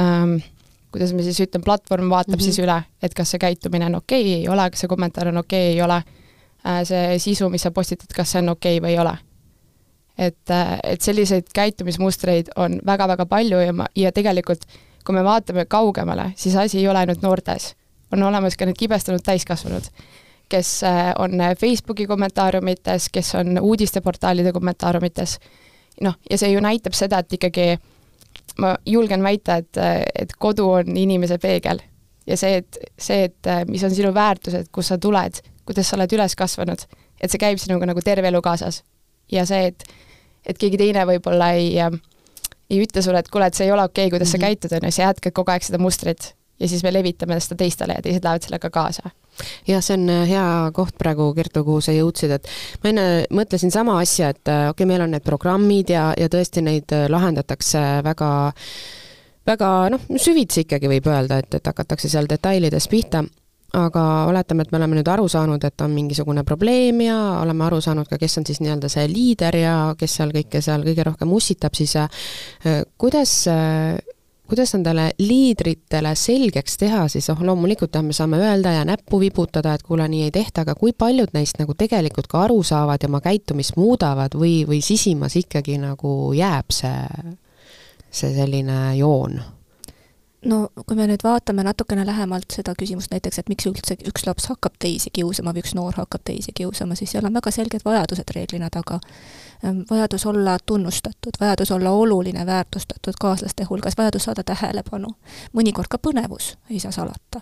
ähm, 0.00 0.38
kuidas 0.92 1.12
ma 1.16 1.24
siis 1.24 1.40
ütlen, 1.40 1.64
platvorm 1.64 2.10
vaatab 2.10 2.34
mm 2.34 2.38
-hmm. 2.38 2.44
siis 2.44 2.58
üle, 2.58 2.82
et 3.02 3.14
kas 3.14 3.30
see 3.30 3.38
käitumine 3.38 3.86
on 3.86 3.94
okei 3.94 4.20
okay,, 4.20 4.40
ei 4.40 4.48
ole, 4.48 4.70
kas 4.70 4.80
see 4.80 4.88
kommentaar 4.88 5.28
on 5.28 5.36
okei 5.36 5.66
okay,, 5.66 5.76
ei 5.76 5.82
ole 5.82 6.02
äh,, 6.66 6.82
see 6.84 7.18
sisu, 7.18 7.48
mis 7.48 7.62
sa 7.62 7.70
postitad, 7.70 8.12
kas 8.16 8.32
see 8.32 8.42
on 8.42 8.48
okei 8.48 8.78
okay 8.78 8.88
või 8.88 8.92
ei 8.92 8.98
ole. 8.98 9.18
et, 10.18 10.50
äh, 10.50 10.78
et 10.84 11.00
selliseid 11.00 11.46
käitumismustreid 11.54 12.52
on 12.56 12.80
väga-väga 12.86 13.26
palju 13.26 13.60
ja 13.60 13.72
ma, 13.72 13.86
ja 13.96 14.12
tegelikult 14.12 14.66
kui 15.04 15.14
me 15.14 15.24
vaatame 15.24 15.64
kaugemale, 15.64 16.32
siis 16.36 16.56
asi 16.56 16.78
ei 16.78 16.88
ole 16.88 16.98
ainult 16.98 17.22
noortes. 17.22 17.74
on 18.12 18.22
olemas 18.22 18.56
ka 18.56 18.66
need 18.66 18.76
kibestunud 18.76 19.22
täiskasvanud, 19.24 19.86
kes 20.48 20.82
äh, 20.84 21.14
on 21.18 21.30
Facebooki 21.58 22.06
kommentaariumites, 22.06 23.08
kes 23.12 23.34
on 23.34 23.58
uudisteportaalide 23.60 24.52
kommentaariumites 24.52 25.38
noh, 26.02 26.18
ja 26.30 26.38
see 26.38 26.52
ju 26.52 26.60
näitab 26.64 26.96
seda, 26.98 27.22
et 27.22 27.38
ikkagi 27.38 27.76
ma 28.62 28.74
julgen 28.86 29.22
väita, 29.24 29.60
et, 29.62 29.80
et 30.24 30.36
kodu 30.38 30.68
on 30.80 30.96
inimese 30.96 31.38
peegel. 31.42 31.80
ja 32.26 32.36
see, 32.38 32.60
et 32.62 32.78
see, 32.98 33.24
et 33.26 33.52
mis 33.68 33.82
on 33.84 33.94
sinu 33.94 34.12
väärtused, 34.14 34.70
kust 34.72 34.92
sa 34.92 34.98
tuled, 34.98 35.42
kuidas 35.66 35.88
sa 35.88 35.96
oled 35.96 36.12
üles 36.14 36.36
kasvanud, 36.38 36.86
et 37.20 37.30
see 37.30 37.40
käib 37.40 37.58
sinuga 37.58 37.88
nagu 37.88 38.02
terve 38.04 38.28
elu 38.28 38.42
kaasas. 38.42 38.82
ja 39.32 39.46
see, 39.46 39.72
et, 39.72 39.84
et 40.46 40.58
keegi 40.58 40.80
teine 40.80 41.06
võib-olla 41.08 41.52
ei 41.58 41.76
ei 42.72 42.80
ütle 42.80 43.02
sulle, 43.04 43.20
et 43.20 43.28
kuule, 43.28 43.50
et 43.50 43.56
see 43.58 43.66
ei 43.66 43.72
ole 43.72 43.84
okei 43.84 44.06
okay,, 44.06 44.10
kuidas 44.14 44.28
mm 44.28 44.30
-hmm. 44.30 44.40
sa 44.40 44.46
mhm. 44.46 44.46
käitud, 44.46 44.72
on 44.72 44.88
ju, 44.88 44.92
sa 44.92 45.02
jätkad 45.02 45.32
kogu 45.32 45.50
aeg 45.50 45.62
seda 45.62 45.78
mustrit 45.78 46.32
ja 46.62 46.68
siis 46.70 46.84
me 46.86 46.92
levitame 46.94 47.40
seda 47.42 47.58
teistele 47.64 47.98
ja 47.98 48.04
teised 48.04 48.24
lähevad 48.24 48.46
sellega 48.46 48.70
kaasa. 48.70 49.10
Jah, 49.66 49.82
see 49.82 49.96
on 49.96 50.08
äh, 50.12 50.24
hea 50.28 50.46
koht 50.76 50.96
praegu, 51.00 51.30
Kertu, 51.34 51.64
kuhu 51.66 51.82
sa 51.82 51.94
jõudsid, 51.96 52.36
et 52.36 52.48
ma 52.82 52.92
enne 52.92 53.06
mõtlesin 53.34 53.72
sama 53.74 53.98
asja, 54.02 54.30
et 54.32 54.48
äh, 54.48 54.68
okei 54.70 54.84
okay,, 54.84 54.90
meil 54.92 55.06
on 55.06 55.14
need 55.16 55.26
programmid 55.26 55.92
ja, 55.92 56.10
ja 56.18 56.30
tõesti 56.32 56.64
neid 56.64 56.92
äh, 56.94 57.08
lahendatakse 57.10 58.02
väga 58.06 58.32
väga 59.48 59.68
noh, 59.90 60.02
süvitsi 60.20 60.66
ikkagi 60.66 60.90
võib 60.92 61.08
öelda, 61.10 61.40
et, 61.42 61.56
et 61.58 61.70
hakatakse 61.72 62.10
seal 62.12 62.28
detailides 62.30 62.86
pihta, 62.92 63.24
aga 63.74 64.04
oletame, 64.28 64.62
et 64.62 64.70
me 64.70 64.78
oleme 64.78 65.00
nüüd 65.00 65.08
aru 65.08 65.26
saanud, 65.32 65.64
et 65.64 65.82
on 65.82 65.90
mingisugune 65.96 66.44
probleem 66.46 67.00
ja 67.08 67.18
oleme 67.40 67.66
aru 67.66 67.80
saanud 67.82 68.06
ka, 68.06 68.20
kes 68.20 68.38
on 68.38 68.46
siis 68.46 68.60
nii-öelda 68.62 68.92
see 68.92 69.08
liider 69.10 69.56
ja 69.58 69.76
kes 69.98 70.20
seal 70.20 70.34
kõike 70.36 70.60
seal 70.62 70.84
kõige 70.86 71.08
rohkem 71.08 71.32
ussitab, 71.34 71.74
siis 71.74 71.96
kuidas 73.00 73.34
kuidas 74.52 74.74
nendele 74.76 75.06
liidritele 75.18 76.12
selgeks 76.18 76.76
teha 76.82 77.06
siis, 77.08 77.30
noh 77.32 77.40
loomulikult 77.48 77.94
jah, 77.96 78.04
me 78.04 78.12
saame 78.16 78.40
öelda 78.42 78.74
ja 78.76 78.84
näppu 78.84 79.20
vibutada, 79.22 79.72
et 79.74 79.86
kuule, 79.86 80.04
nii 80.12 80.26
ei 80.26 80.34
tehta, 80.34 80.66
aga 80.66 80.74
kui 80.76 80.92
paljud 80.92 81.32
neist 81.32 81.60
nagu 81.62 81.72
tegelikult 81.78 82.28
ka 82.28 82.44
aru 82.44 82.60
saavad 82.66 83.00
ja 83.00 83.08
oma 83.08 83.22
käitumist 83.24 83.78
muudavad 83.80 84.36
või, 84.36 84.62
või 84.68 84.82
sisimas 84.84 85.38
ikkagi 85.40 85.78
nagu 85.80 86.32
jääb 86.36 86.74
see, 86.74 87.32
see 88.10 88.34
selline 88.36 88.78
joon? 89.00 89.40
No 90.44 90.68
kui 90.86 90.96
me 90.96 91.06
nüüd 91.06 91.22
vaatame 91.24 91.62
natukene 91.66 92.06
lähemalt 92.06 92.54
seda 92.54 92.74
küsimust 92.78 93.12
näiteks, 93.14 93.38
et 93.38 93.50
miks 93.52 93.66
üldse 93.68 93.96
üks 94.08 94.26
laps 94.26 94.48
hakkab 94.50 94.74
teisi 94.82 95.12
kiusama 95.14 95.54
või 95.54 95.62
üks 95.62 95.74
noor 95.78 95.96
hakkab 95.96 96.24
teisi 96.26 96.54
kiusama, 96.56 96.96
siis 96.98 97.14
seal 97.14 97.26
on 97.28 97.34
väga 97.38 97.52
selged 97.54 97.84
vajadused 97.84 98.34
reeglina 98.34 98.70
taga. 98.72 98.98
Ehm, 99.64 99.82
vajadus 99.90 100.26
olla 100.26 100.56
tunnustatud, 100.66 101.38
vajadus 101.40 101.70
olla 101.70 101.90
oluline, 101.90 102.46
väärtustatud 102.46 103.18
kaaslaste 103.20 103.66
hulgas, 103.70 103.98
vajadus 103.98 104.28
saada 104.28 104.44
tähelepanu, 104.44 105.14
mõnikord 105.52 105.90
ka 105.90 106.02
põnevus, 106.02 106.56
ei 106.70 106.80
saa 106.80 106.92
salata. 106.92 107.40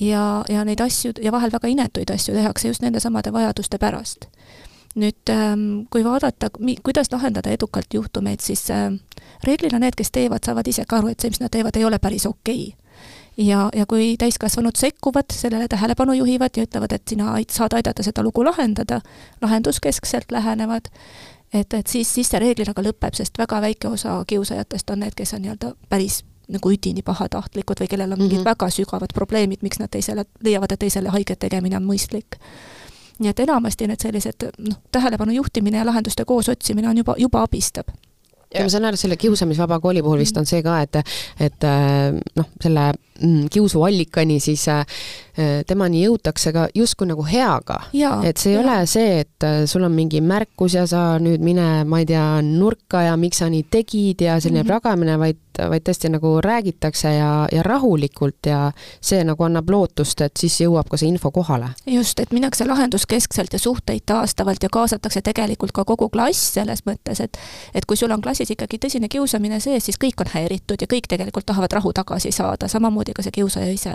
ja, 0.00 0.44
ja 0.48 0.64
neid 0.64 0.80
asju 0.80 1.12
ja 1.22 1.32
vahel 1.32 1.52
väga 1.52 1.68
inetuid 1.68 2.10
asju 2.12 2.34
tehakse 2.34 2.68
just 2.68 2.82
nendesamade 2.82 3.32
vajaduste 3.32 3.78
pärast 3.78 4.26
nüüd 4.96 5.30
ähm, 5.30 5.84
kui 5.92 6.04
vaadata, 6.04 6.50
kuidas 6.82 7.12
lahendada 7.12 7.52
edukalt 7.52 7.94
juhtumeid, 7.94 8.40
siis 8.40 8.70
ähm, 8.70 9.00
reeglina 9.44 9.78
need, 9.82 9.96
kes 9.96 10.10
teevad, 10.10 10.44
saavad 10.46 10.68
ise 10.68 10.86
ka 10.88 11.00
aru, 11.00 11.12
et 11.12 11.20
see, 11.20 11.30
mis 11.30 11.42
nad 11.42 11.52
teevad, 11.52 11.76
ei 11.76 11.84
ole 11.84 11.98
päris 12.02 12.26
okei 12.26 12.68
okay 12.72 12.86
ja, 13.36 13.68
ja 13.74 13.86
kui 13.86 14.16
täiskasvanud 14.18 14.76
sekkuvad, 14.76 15.32
sellele 15.32 15.68
tähelepanu 15.68 16.12
juhivad 16.12 16.56
ja 16.56 16.64
ütlevad, 16.64 16.92
et 16.92 17.02
sina 17.08 17.34
saad 17.50 17.76
aidata 17.76 18.02
seda 18.02 18.22
lugu 18.24 18.44
lahendada, 18.44 19.00
lahenduskeskselt 19.42 20.32
lähenevad, 20.32 20.88
et, 21.52 21.74
et 21.74 21.86
siis, 21.86 22.14
siis 22.14 22.30
see 22.32 22.40
reeglina 22.40 22.74
ka 22.74 22.84
lõpeb, 22.84 23.14
sest 23.16 23.38
väga 23.38 23.60
väike 23.60 23.88
osa 23.88 24.22
kiusajatest 24.26 24.90
on 24.90 25.04
need, 25.04 25.14
kes 25.16 25.34
on 25.36 25.44
nii-öelda 25.44 25.74
päris 25.88 26.22
nagu 26.52 26.70
üdini 26.70 27.02
pahatahtlikud 27.02 27.80
või 27.82 27.90
kellel 27.90 28.12
on 28.14 28.20
mingid 28.20 28.38
mm 28.38 28.42
-hmm. 28.44 28.50
väga 28.54 28.70
sügavad 28.70 29.12
probleemid, 29.14 29.62
miks 29.62 29.78
nad 29.82 29.90
teisele, 29.90 30.24
leiavad, 30.40 30.72
et 30.72 30.78
teisele 30.78 31.08
haiget 31.08 31.38
tegemine 31.38 31.76
on 31.76 31.84
mõistlik 31.84 32.38
nii 33.18 33.30
et 33.30 33.40
enamasti 33.40 33.86
need 33.86 34.02
sellised 34.02 34.48
noh, 34.58 34.80
tähelepanu 34.92 35.32
juhtimine 35.32 35.78
ja 35.78 35.86
lahenduste 35.86 36.24
koos 36.24 36.48
otsimine 36.48 36.88
on 36.88 36.98
juba, 37.04 37.14
juba 37.18 37.42
abistab 37.42 37.94
ja 38.54 38.64
ma 38.64 38.72
saan 38.72 38.86
aru, 38.88 38.98
selle 39.00 39.16
kiusamisvaba 39.20 39.78
kooli 39.82 40.02
puhul 40.04 40.22
vist 40.22 40.36
on 40.38 40.46
see 40.48 40.62
ka, 40.64 40.78
et, 40.84 40.98
et 41.42 41.66
äh, 41.66 42.14
noh, 42.38 42.48
selle 42.62 42.84
mm, 42.92 43.48
kiusuallikani 43.52 44.38
siis 44.42 44.66
äh, 44.72 44.84
temani 45.66 46.04
jõutakse 46.04 46.52
ka 46.54 46.66
justkui 46.74 47.10
nagu 47.10 47.26
heaga. 47.26 47.80
et 48.26 48.38
see 48.40 48.54
ei 48.54 48.58
ja. 48.58 48.62
ole 48.62 48.76
see, 48.90 49.20
et 49.24 49.46
äh, 49.46 49.64
sul 49.70 49.86
on 49.86 49.94
mingi 49.96 50.22
märkus 50.24 50.78
ja 50.78 50.86
sa 50.90 51.04
nüüd 51.22 51.44
mine, 51.44 51.84
ma 51.88 52.02
ei 52.02 52.08
tea, 52.08 52.26
nurka 52.46 53.06
ja 53.08 53.16
miks 53.20 53.42
sa 53.42 53.50
nii 53.52 53.66
tegid 53.70 54.22
ja 54.28 54.38
selline 54.40 54.62
mm 54.62 54.66
-hmm. 54.66 54.72
pragamine, 54.72 55.18
vaid 55.18 55.42
vaid 55.58 55.84
tõesti 55.86 56.10
nagu 56.12 56.36
räägitakse 56.44 57.12
ja, 57.14 57.30
ja 57.52 57.62
rahulikult 57.62 58.46
ja 58.46 58.72
see 59.00 59.24
nagu 59.24 59.44
annab 59.46 59.70
lootust, 59.70 60.20
et 60.20 60.36
siis 60.36 60.60
jõuab 60.60 60.90
ka 60.90 61.00
see 61.00 61.08
info 61.08 61.30
kohale. 61.30 61.68
just, 61.86 62.20
et 62.20 62.32
minnakse 62.32 62.66
lahenduskeskselt 62.66 63.52
ja 63.52 63.58
suhteid 63.58 64.06
taastavalt 64.06 64.62
ja 64.62 64.68
kaasatakse 64.72 65.22
tegelikult 65.22 65.72
ka 65.72 65.84
kogu 65.84 66.08
klass 66.08 66.52
selles 66.54 66.84
mõttes, 66.86 67.20
et 67.20 67.38
et 67.74 67.84
kui 67.84 67.96
sul 67.96 68.12
on 68.12 68.22
klassis 68.22 68.50
ikkagi 68.50 68.78
tõsine 68.82 69.08
kiusamine 69.08 69.60
sees, 69.60 69.84
siis 69.84 69.98
kõik 70.00 70.20
on 70.24 70.30
häiritud 70.32 70.80
ja 70.80 70.88
kõik 70.90 71.08
tegelikult 71.08 71.46
tahavad 71.46 71.72
rahu 71.72 71.92
tagasi 71.92 72.32
saada, 72.32 72.68
samamoodi 72.68 73.14
ka 73.16 73.22
see 73.22 73.34
kiusaja 73.38 73.72
ise. 73.72 73.94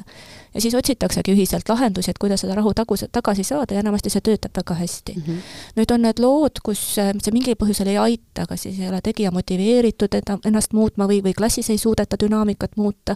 ja 0.53 0.62
siis 0.62 0.75
otsitaksegi 0.75 1.34
ühiselt 1.34 1.70
lahendusi, 1.70 2.12
et 2.12 2.18
kuidas 2.18 2.41
seda 2.41 2.56
rahu 2.56 2.74
tagus, 2.74 3.06
tagasi 3.12 3.44
saada 3.44 3.74
ja 3.74 3.80
enamasti 3.80 4.10
see 4.10 4.22
töötab 4.22 4.56
väga 4.58 4.75
hästi 4.75 5.13
mm. 5.15 5.24
-hmm. 5.27 5.38
nüüd 5.75 5.94
on 5.94 6.01
need 6.01 6.20
lood, 6.20 6.62
kus 6.63 6.98
äh, 7.00 7.13
see 7.24 7.34
mingil 7.34 7.56
põhjusel 7.56 7.88
ei 7.88 7.98
aita, 7.98 8.46
kas 8.48 8.62
siis 8.68 8.80
ei 8.80 8.89
ole 8.89 9.01
tegija 9.03 9.32
motiveeritud 9.32 10.15
ennast 10.46 10.74
muutma 10.74 11.08
või, 11.08 11.22
või 11.24 11.34
klassis 11.51 11.70
ei 11.70 11.77
suudeta 11.77 12.15
dünaamikat 12.20 12.77
muuta, 12.77 13.15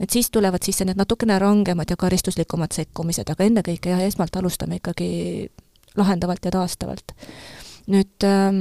et 0.00 0.10
siis 0.10 0.30
tulevad 0.30 0.62
sisse 0.62 0.84
need 0.84 0.98
natukene 1.00 1.38
rangemad 1.38 1.88
ja 1.90 1.96
karistuslikumad 1.96 2.76
sekkumised, 2.76 3.30
aga 3.32 3.44
ennekõike 3.44 3.94
jah, 3.94 4.02
esmalt 4.04 4.36
alustame 4.36 4.76
ikkagi 4.76 5.48
lahendavalt 5.96 6.44
ja 6.44 6.50
taastavalt. 6.50 7.16
nüüd 7.90 8.24
ähm, 8.28 8.58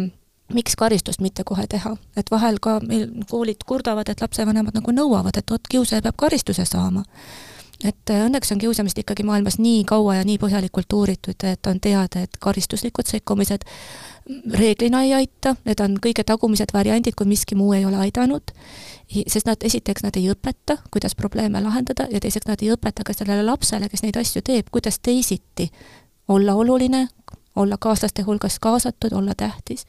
miks 0.53 0.75
karistust 0.75 1.19
mitte 1.21 1.43
kohe 1.43 1.67
teha, 1.67 1.97
et 2.17 2.31
vahel 2.31 2.59
ka 2.63 2.79
meil 2.79 3.09
koolid 3.29 3.65
kurdavad, 3.67 4.09
et 4.09 4.21
lapsevanemad 4.21 4.73
nagu 4.73 4.91
nõuavad, 4.91 5.37
et 5.37 5.51
vot 5.51 5.67
kiusaja 5.69 6.01
peab 6.01 6.15
karistuse 6.17 6.65
saama. 6.65 7.03
Et 7.83 8.11
äh, 8.11 8.25
õnneks 8.27 8.51
on 8.51 8.59
kiusamist 8.59 8.97
ikkagi 8.99 9.23
maailmas 9.23 9.59
nii 9.59 9.83
kaua 9.87 10.19
ja 10.19 10.23
nii 10.27 10.37
põhjalikult 10.41 10.93
uuritud, 10.93 11.43
et 11.47 11.67
on 11.67 11.79
teada, 11.79 12.23
et 12.25 12.39
karistuslikud 12.39 13.07
sekkumised 13.07 13.63
reeglina 14.53 15.03
ei 15.07 15.13
aita, 15.17 15.55
need 15.65 15.79
on 15.83 15.95
kõige 16.03 16.25
tagumised 16.27 16.73
variandid, 16.73 17.15
kui 17.17 17.29
miski 17.29 17.55
muu 17.55 17.71
ei 17.73 17.85
ole 17.85 17.97
aidanud, 18.03 18.51
sest 19.27 19.47
nad, 19.47 19.63
esiteks 19.63 20.03
nad 20.05 20.19
ei 20.19 20.27
õpeta, 20.33 20.77
kuidas 20.91 21.15
probleeme 21.15 21.61
lahendada 21.63 22.07
ja 22.11 22.19
teiseks 22.19 22.49
nad 22.49 22.61
ei 22.61 22.73
õpeta 22.75 23.07
ka 23.07 23.15
sellele 23.15 23.45
lapsele, 23.47 23.89
kes 23.89 24.03
neid 24.05 24.19
asju 24.19 24.43
teeb, 24.45 24.69
kuidas 24.71 24.99
teisiti 24.99 25.69
olla 26.27 26.53
oluline, 26.53 27.07
olla 27.55 27.79
kaaslaste 27.81 28.21
hulgas 28.27 28.59
kaasatud, 28.59 29.15
olla 29.15 29.33
tähtis 29.37 29.87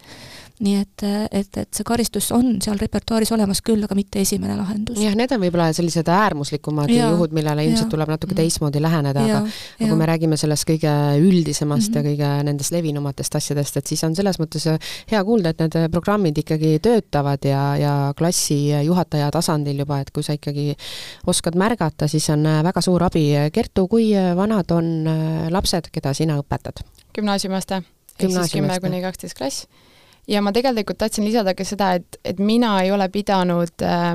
nii 0.60 0.76
et, 0.76 1.04
et, 1.32 1.58
et 1.62 1.76
see 1.76 1.86
karistus 1.88 2.28
on 2.36 2.58
seal 2.62 2.78
repertuaaris 2.80 3.32
olemas 3.32 3.62
küll, 3.64 3.80
aga 3.86 3.96
mitte 3.96 4.20
esimene 4.20 4.56
lahendus. 4.58 4.98
jah, 5.00 5.14
need 5.16 5.32
on 5.32 5.40
võib-olla 5.40 5.70
sellised 5.76 6.08
äärmuslikumad 6.12 6.92
ja, 6.92 7.08
juhud, 7.14 7.32
millele 7.36 7.64
ilmselt 7.64 7.86
ja, 7.86 7.92
tuleb 7.94 8.12
natuke 8.12 8.36
teistmoodi 8.36 8.82
läheneda, 8.82 9.24
aga 9.24 9.40
aga 9.40 9.88
kui 9.88 9.98
me 10.02 10.08
räägime 10.10 10.38
sellest 10.40 10.68
kõige 10.68 10.92
üldisemast 11.20 11.88
mm 11.88 11.94
-hmm. 11.94 11.96
ja 11.96 12.02
mhm. 12.02 12.10
kõige 12.10 12.44
nendest 12.50 12.76
levinumatest 12.76 13.40
asjadest, 13.40 13.80
et 13.80 13.86
siis 13.86 14.04
on 14.04 14.16
selles 14.16 14.40
mõttes 14.42 14.68
hea 15.10 15.24
kuulda, 15.24 15.50
et 15.54 15.64
need 15.64 15.90
programmid 15.90 16.38
ikkagi 16.38 16.78
töötavad 16.82 17.44
ja, 17.44 17.64
ja 17.76 18.14
klassijuhataja 18.16 19.30
tasandil 19.30 19.78
juba, 19.78 20.00
et 20.00 20.10
kui 20.10 20.22
sa 20.22 20.36
ikkagi 20.36 20.74
oskad 21.26 21.56
märgata, 21.56 22.08
siis 22.08 22.28
on 22.30 22.44
väga 22.44 22.80
suur 22.80 23.02
abi. 23.02 23.30
Kertu, 23.52 23.88
kui 23.88 24.12
vanad 24.36 24.70
on 24.70 25.08
lapsed, 25.50 25.88
keda 25.92 26.14
sina 26.14 26.38
õpetad? 26.40 26.84
gümnaasiumiaste, 27.14 27.82
ehk 28.18 28.30
siis 28.30 28.52
kümme 28.52 28.80
kuni 28.80 29.00
kaksteist 29.02 29.38
klass 29.38 29.66
ja 30.30 30.42
ma 30.42 30.52
tegelikult 30.54 30.98
tahtsin 31.00 31.26
lisada 31.26 31.54
ka 31.58 31.66
seda, 31.66 31.94
et, 31.98 32.20
et 32.24 32.38
mina 32.38 32.76
ei 32.84 32.92
ole 32.94 33.08
pidanud 33.12 33.82
äh, 33.86 34.12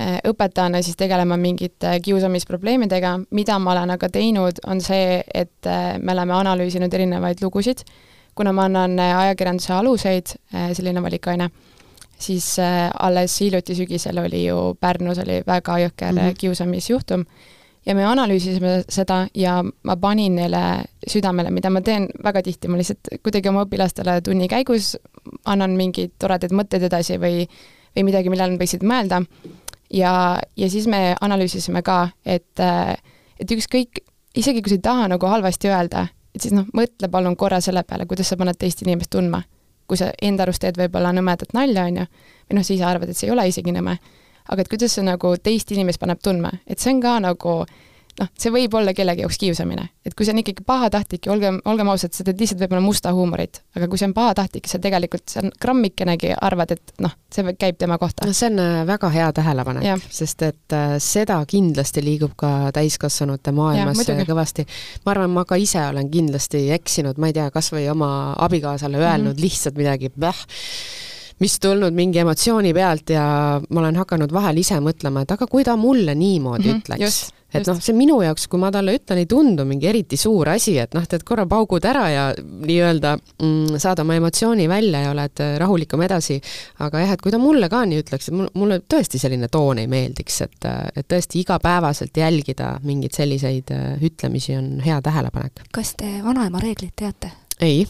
äh, 0.00 0.16
õpetajana 0.30 0.82
siis 0.82 0.98
tegelema 0.98 1.38
mingite 1.40 1.98
kiusamisprobleemidega, 2.04 3.14
mida 3.36 3.58
ma 3.62 3.74
olen 3.76 3.94
aga 3.94 4.10
teinud, 4.12 4.62
on 4.66 4.82
see, 4.84 5.20
et 5.34 5.70
äh, 5.70 5.94
me 6.00 6.16
oleme 6.16 6.36
analüüsinud 6.40 6.94
erinevaid 6.94 7.42
lugusid, 7.44 7.84
kuna 8.34 8.54
ma 8.56 8.66
annan 8.68 8.98
äh, 8.98 9.14
ajakirjanduse 9.26 9.72
aluseid, 9.78 10.36
selline 10.74 11.02
valikaine, 11.02 11.50
siis 12.18 12.54
alles 12.58 13.34
hiljuti 13.42 13.74
sügisel 13.74 14.18
oli 14.22 14.44
ju 14.46 14.76
Pärnus 14.80 15.18
oli 15.22 15.42
väga 15.46 15.78
jõhker 15.82 16.12
mm 16.12 16.18
-hmm. 16.18 16.38
kiusamisjuhtum. 16.38 17.26
Ja 17.86 17.94
me 17.94 18.04
analüüsisime 18.04 18.84
seda 18.88 19.26
ja 19.34 19.58
ma 19.82 19.96
panin 19.96 20.34
neile 20.34 20.84
südamele, 21.06 21.50
mida 21.50 21.70
ma 21.70 21.80
teen 21.80 22.08
väga 22.24 22.42
tihti, 22.42 22.68
ma 22.68 22.76
lihtsalt 22.80 23.10
kuidagi 23.22 23.48
oma 23.48 23.66
õpilastele 23.66 24.22
tunni 24.24 24.48
käigus 24.48 24.96
annan 25.50 25.76
mingeid 25.78 26.14
toredaid 26.20 26.54
mõtteid 26.56 26.86
edasi 26.88 27.18
või, 27.20 27.44
või 27.96 28.06
midagi, 28.10 28.32
millal 28.32 28.54
nad 28.54 28.60
võiksid 28.60 28.84
mõelda. 28.86 29.22
ja, 29.92 30.40
ja 30.56 30.70
siis 30.70 30.86
me 30.90 31.14
analüüsisime 31.20 31.82
ka, 31.82 32.08
et, 32.24 32.60
et 33.40 33.56
ükskõik, 33.56 34.02
isegi 34.34 34.62
kui 34.62 34.74
sa 34.74 34.80
ei 34.80 34.84
taha 34.84 35.08
nagu 35.14 35.26
halvasti 35.26 35.70
öelda, 35.70 36.06
et 36.34 36.42
siis 36.42 36.54
noh, 36.56 36.66
mõtle 36.74 37.08
palun 37.10 37.36
korra 37.36 37.60
selle 37.60 37.84
peale, 37.84 38.06
kuidas 38.06 38.28
sa 38.28 38.36
paned 38.36 38.58
teist 38.58 38.82
inimest 38.82 39.10
tundma. 39.10 39.42
kui 39.84 39.98
sa 40.00 40.06
enda 40.22 40.46
arust 40.46 40.62
teed 40.64 40.78
võib-olla 40.80 41.10
nõmedat 41.12 41.50
nalja, 41.52 41.82
on 41.84 41.98
ju, 41.98 42.04
või 42.48 42.56
noh, 42.56 42.64
sa 42.64 42.72
ise 42.72 42.84
arvad, 42.88 43.10
et 43.12 43.18
see 43.18 43.26
ei 43.28 43.32
ole 43.34 43.48
isegi 43.50 43.72
nõme 43.72 43.98
aga 44.48 44.64
et 44.64 44.70
kuidas 44.70 44.94
see 44.96 45.04
nagu 45.06 45.34
teist 45.40 45.72
inimest 45.72 46.00
paneb 46.02 46.20
tundma, 46.24 46.52
et 46.68 46.80
see 46.80 46.92
on 46.94 47.00
ka 47.04 47.16
nagu 47.24 47.56
noh, 48.20 48.30
see 48.38 48.52
võib 48.54 48.74
olla 48.78 48.94
kellegi 48.96 49.24
jaoks 49.24 49.38
kiusamine. 49.40 49.88
et 50.04 50.14
kui 50.14 50.26
see 50.26 50.34
on 50.34 50.40
ikkagi 50.42 50.64
pahatahtlik 50.66 51.26
ja 51.26 51.32
olgem, 51.34 51.60
olgem 51.70 51.90
ausad, 51.90 52.12
sa 52.14 52.26
teed 52.26 52.40
lihtsalt 52.40 52.60
võib-olla 52.62 52.84
musta 52.84 53.12
huumorit, 53.16 53.62
aga 53.76 53.88
kui 53.90 54.00
see 54.00 54.08
on 54.10 54.14
pahatahtlik, 54.16 54.68
sa 54.70 54.80
tegelikult, 54.82 55.24
sa 55.30 55.42
grammikenegi 55.60 56.34
arvad, 56.36 56.74
et 56.76 56.94
noh, 57.04 57.14
see 57.34 57.54
käib 57.58 57.78
tema 57.80 57.98
kohta. 58.02 58.26
no 58.28 58.36
see 58.36 58.50
on 58.52 58.60
äh, 58.62 58.82
väga 58.88 59.10
hea 59.14 59.30
tähelepanek, 59.36 60.08
sest 60.14 60.44
et 60.46 60.76
äh, 60.76 60.96
seda 61.02 61.40
kindlasti 61.50 62.04
liigub 62.04 62.36
ka 62.40 62.52
täiskasvanute 62.76 63.54
maailmas 63.56 64.04
ja, 64.06 64.18
kõvasti. 64.28 64.66
ma 65.06 65.14
arvan, 65.16 65.32
ma 65.34 65.46
ka 65.48 65.58
ise 65.60 65.82
olen 65.88 66.10
kindlasti 66.12 66.68
eksinud, 66.76 67.18
ma 67.18 67.30
ei 67.30 67.38
tea, 67.40 67.48
kas 67.54 67.72
või 67.74 67.88
oma 67.90 68.10
abikaasale 68.46 69.00
öelnud 69.00 69.32
mm 69.32 69.36
-hmm. 69.36 69.42
lihtsalt 69.48 69.80
midagi, 69.80 70.12
mis 71.42 71.58
tulnud 71.60 71.94
mingi 71.94 72.20
emotsiooni 72.22 72.72
pealt 72.74 73.10
ja 73.10 73.24
ma 73.68 73.80
olen 73.80 73.96
hakanud 73.98 74.32
vahel 74.32 74.60
ise 74.62 74.78
mõtlema, 74.80 75.24
et 75.24 75.32
aga 75.34 75.48
kui 75.50 75.64
ta 75.66 75.76
mulle 75.76 76.14
niimoodi 76.14 76.68
mm 76.68 76.70
-hmm, 76.70 76.84
ütleks, 76.84 77.32
et 77.54 77.68
noh, 77.68 77.78
see 77.82 77.94
minu 77.96 78.18
jaoks, 78.24 78.46
kui 78.50 78.60
ma 78.60 78.70
talle 78.74 78.94
ütlen, 78.98 79.20
ei 79.22 79.28
tundu 79.30 79.66
mingi 79.68 79.88
eriti 79.90 80.18
suur 80.20 80.50
asi, 80.52 80.76
et 80.82 80.94
noh, 80.96 81.06
teed 81.08 81.24
korra 81.26 81.46
paugud 81.50 81.84
ära 81.88 82.04
ja 82.10 82.24
nii-öelda 82.36 83.14
mm, 83.16 83.80
saad 83.82 84.02
oma 84.02 84.16
emotsiooni 84.18 84.66
välja 84.70 85.04
ja 85.06 85.12
oled 85.14 85.42
äh, 85.44 85.54
rahulikum 85.62 86.02
edasi. 86.06 86.40
aga 86.84 87.04
jah, 87.04 87.14
et 87.16 87.24
kui 87.24 87.34
ta 87.34 87.40
mulle 87.42 87.68
ka 87.72 87.84
nii 87.88 88.02
ütleks, 88.04 88.30
et 88.30 88.56
mulle 88.58 88.80
tõesti 88.90 89.20
selline 89.22 89.50
toon 89.52 89.82
ei 89.82 89.90
meeldiks, 89.90 90.40
et, 90.46 90.58
äh, 90.70 90.80
et 90.94 91.08
tõesti 91.10 91.42
igapäevaselt 91.44 92.16
jälgida 92.16 92.74
mingeid 92.84 93.16
selliseid 93.16 93.74
äh, 93.74 93.92
ütlemisi 94.04 94.56
on 94.58 94.78
hea 94.84 95.00
tähelepanek. 95.04 95.66
kas 95.74 95.94
te 96.00 96.16
vanaema 96.24 96.62
reeglit 96.62 96.96
teate? 96.96 97.32
ei 97.62 97.86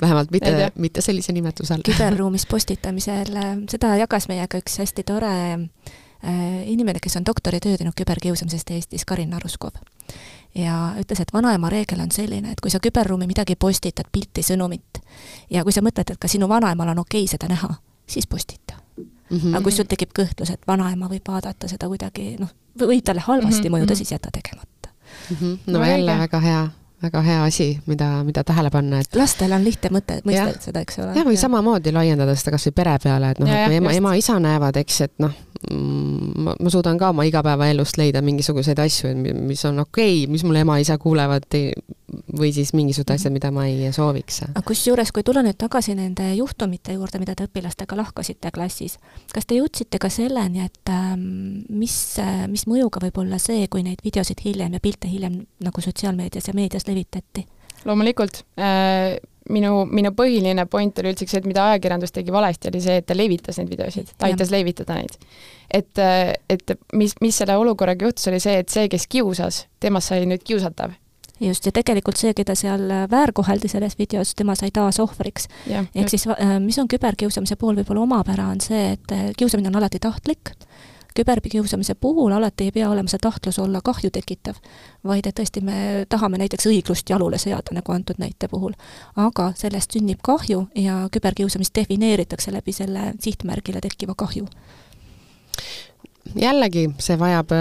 vähemalt 0.00 0.30
mitte, 0.30 0.72
mitte 0.78 1.02
sellise 1.02 1.32
nimetuse 1.34 1.74
all. 1.74 1.86
küberruumis 1.86 2.46
postitamisel, 2.52 3.32
seda 3.70 3.94
jagas 3.98 4.28
meiega 4.30 4.60
üks 4.60 4.78
hästi 4.82 5.06
tore 5.06 5.32
äh, 5.54 5.96
inimene, 6.66 6.98
kes 7.02 7.16
on 7.16 7.26
doktoritöö 7.26 7.76
teinud 7.76 7.94
küberkiusamisest 7.96 8.70
Eestis, 8.70 9.04
Karin 9.04 9.34
Aruskov. 9.34 9.70
ja 10.54 10.94
ütles, 10.98 11.20
et 11.20 11.32
vanaema 11.32 11.68
reegel 11.70 12.00
on 12.00 12.10
selline, 12.10 12.50
et 12.52 12.60
kui 12.60 12.70
sa 12.70 12.80
küberruumi 12.80 13.26
midagi 13.26 13.56
postitad, 13.56 14.08
pilti, 14.12 14.42
sõnumit, 14.42 14.98
ja 15.50 15.62
kui 15.62 15.72
sa 15.72 15.82
mõtled, 15.84 16.10
et 16.10 16.18
ka 16.18 16.28
sinu 16.28 16.48
vanaemal 16.48 16.88
on 16.88 16.98
okei 17.04 17.22
okay 17.22 17.36
seda 17.36 17.48
näha, 17.48 17.68
siis 18.06 18.26
postita 18.26 18.74
mm. 19.30 19.38
-hmm. 19.38 19.54
aga 19.54 19.62
kui 19.62 19.72
sul 19.72 19.84
tekib 19.84 20.10
kõhtlus, 20.18 20.52
et 20.52 20.66
vanaema 20.66 21.08
võib 21.08 21.28
vaadata 21.28 21.68
seda 21.68 21.88
kuidagi 21.88 22.36
noh, 22.40 22.50
võib 22.80 23.04
talle 23.04 23.20
halvasti 23.20 23.68
mm 23.68 23.74
-hmm. 23.74 23.78
mõjuda, 23.78 23.94
siis 23.94 24.12
jäta 24.12 24.30
tegemata 24.32 24.88
mm. 25.30 25.36
-hmm. 25.36 25.58
no, 25.66 25.78
no 25.78 25.84
jälle 25.84 26.18
väga 26.18 26.40
hea 26.40 26.68
väga 27.02 27.22
hea 27.22 27.42
asi, 27.44 27.68
mida, 27.86 28.08
mida 28.26 28.42
tähele 28.44 28.70
panna, 28.74 29.02
et 29.02 29.16
lastel 29.18 29.52
on 29.54 29.64
lihtne 29.64 29.90
mõte, 29.94 30.18
mõista 30.26 30.68
seda, 30.68 30.82
eks 30.82 30.98
ole. 30.98 31.12
jah, 31.14 31.26
või 31.26 31.36
ja. 31.36 31.42
samamoodi 31.44 31.92
laiendada 31.94 32.34
seda 32.38 32.56
kas 32.56 32.66
või 32.68 32.74
pere 32.80 32.96
peale, 33.02 33.30
et 33.34 33.42
noh, 33.42 33.52
et 33.52 33.68
kui 33.70 33.78
ema, 33.78 33.92
ema-isa 34.00 34.38
näevad, 34.42 34.80
eks, 34.82 35.00
et 35.06 35.14
noh, 35.22 35.36
mm, 35.70 36.32
ma, 36.46 36.56
ma 36.58 36.72
suudan 36.74 36.98
ka 36.98 37.12
oma 37.14 37.26
igapäevaelust 37.28 38.00
leida 38.00 38.22
mingisuguseid 38.26 38.82
asju, 38.82 39.14
mis 39.22 39.64
on 39.70 39.84
okei 39.84 40.24
okay,, 40.24 40.32
mis 40.32 40.46
mul 40.46 40.58
ema-isa 40.64 40.98
kuulevad, 40.98 41.46
või 42.38 42.50
siis 42.54 42.72
mingisugused 42.76 43.14
asjad, 43.14 43.34
mida 43.34 43.50
ma 43.54 43.66
ei 43.68 43.92
sooviks. 43.94 44.42
aga 44.48 44.62
kusjuures, 44.66 45.12
kui 45.14 45.24
tulla 45.26 45.42
nüüd 45.46 45.58
tagasi 45.60 45.94
nende 45.98 46.30
juhtumite 46.38 46.96
juurde, 46.96 47.20
mida 47.22 47.36
te 47.38 47.48
õpilastega 47.48 47.98
lahkasite 47.98 48.52
klassis, 48.54 48.98
kas 49.34 49.48
te 49.48 49.58
jõudsite 49.58 50.00
ka 50.02 50.10
selleni, 50.12 50.64
et 50.66 50.92
ähm, 50.92 51.62
mis, 51.68 51.96
mis 52.50 52.66
mõjuga 52.70 53.02
võib 53.06 53.22
olla 53.24 53.40
see, 53.42 53.66
kui 53.72 53.84
neid 53.86 54.04
videosid 54.04 54.42
hiljem 54.44 54.76
ja 54.76 54.82
pilte 54.82 55.10
hiljem 55.10 55.40
nagu 55.64 55.84
sotsiaalmeedias 55.84 56.50
ja 56.50 56.56
meedias 56.58 56.88
levitati? 56.88 57.46
loomulikult 57.86 58.42
äh, 58.58 59.16
minu, 59.52 59.84
minu 59.86 60.12
põhiline 60.16 60.64
point 60.70 61.00
oli 61.00 61.12
üldsegi 61.12 61.32
see, 61.32 61.42
et 61.42 61.48
mida 61.48 61.64
ajakirjandus 61.72 62.14
tegi 62.14 62.34
valesti, 62.34 62.70
oli 62.72 62.82
see, 62.84 62.98
et 63.00 63.06
ta 63.08 63.16
levitas 63.16 63.60
neid 63.60 63.72
videosid, 63.72 64.12
ta 64.18 64.28
aitas 64.28 64.52
levitada 64.54 64.98
neid. 64.98 65.14
et, 65.70 65.92
äh, 66.02 66.32
et 66.50 66.78
mis, 66.92 67.14
mis 67.22 67.36
selle 67.36 67.56
olukorraga 67.60 68.08
juhtus, 68.08 68.28
oli 68.32 68.40
see, 68.42 68.58
et 68.62 68.72
see, 68.72 68.88
kes 68.92 69.06
kiusas, 69.06 69.66
temast 69.80 70.12
sai 70.12 70.26
nüüd 70.28 70.44
kiusatav 70.46 70.96
just, 71.40 71.66
ja 71.66 71.72
tegelikult 71.72 72.16
see, 72.20 72.34
keda 72.36 72.54
seal 72.58 72.88
väärkoheldi 73.10 73.68
selles 73.68 73.98
videos, 73.98 74.34
tema 74.38 74.56
sai 74.58 74.70
taas 74.74 75.00
ohvriks. 75.00 75.48
ehk 75.94 76.08
siis 76.08 76.26
äh, 76.26 76.58
mis 76.60 76.78
on 76.78 76.88
küberkiusamise 76.88 77.56
puhul 77.56 77.80
võib-olla 77.80 78.06
omapära, 78.06 78.48
on 78.52 78.60
see, 78.60 78.92
et 78.92 79.12
äh, 79.12 79.30
kiusamine 79.36 79.68
on 79.68 79.76
alati 79.80 79.98
tahtlik, 80.02 80.54
küberkiusamise 81.18 81.94
puhul 81.94 82.32
alati 82.32 82.68
ei 82.68 82.72
pea 82.72 82.90
olema 82.90 83.10
see 83.10 83.18
tahtlus 83.22 83.58
olla 83.58 83.80
kahju 83.84 84.10
tekitav, 84.14 84.58
vaid 85.04 85.26
et 85.26 85.38
tõesti 85.40 85.62
me 85.64 86.04
tahame 86.08 86.38
näiteks 86.38 86.68
õiglust 86.70 87.10
jalule 87.10 87.38
seada, 87.42 87.74
nagu 87.74 87.92
antud 87.92 88.20
näite 88.22 88.48
puhul. 88.48 88.76
aga 89.16 89.52
sellest 89.56 89.96
sünnib 89.96 90.22
kahju 90.22 90.68
ja 90.74 91.08
küberkiusamist 91.12 91.74
defineeritakse 91.74 92.52
läbi 92.52 92.72
selle 92.72 93.14
sihtmärgile 93.20 93.80
tekkiva 93.80 94.14
kahju 94.14 94.46
jällegi, 96.36 96.86
see 97.02 97.16
vajab, 97.20 97.52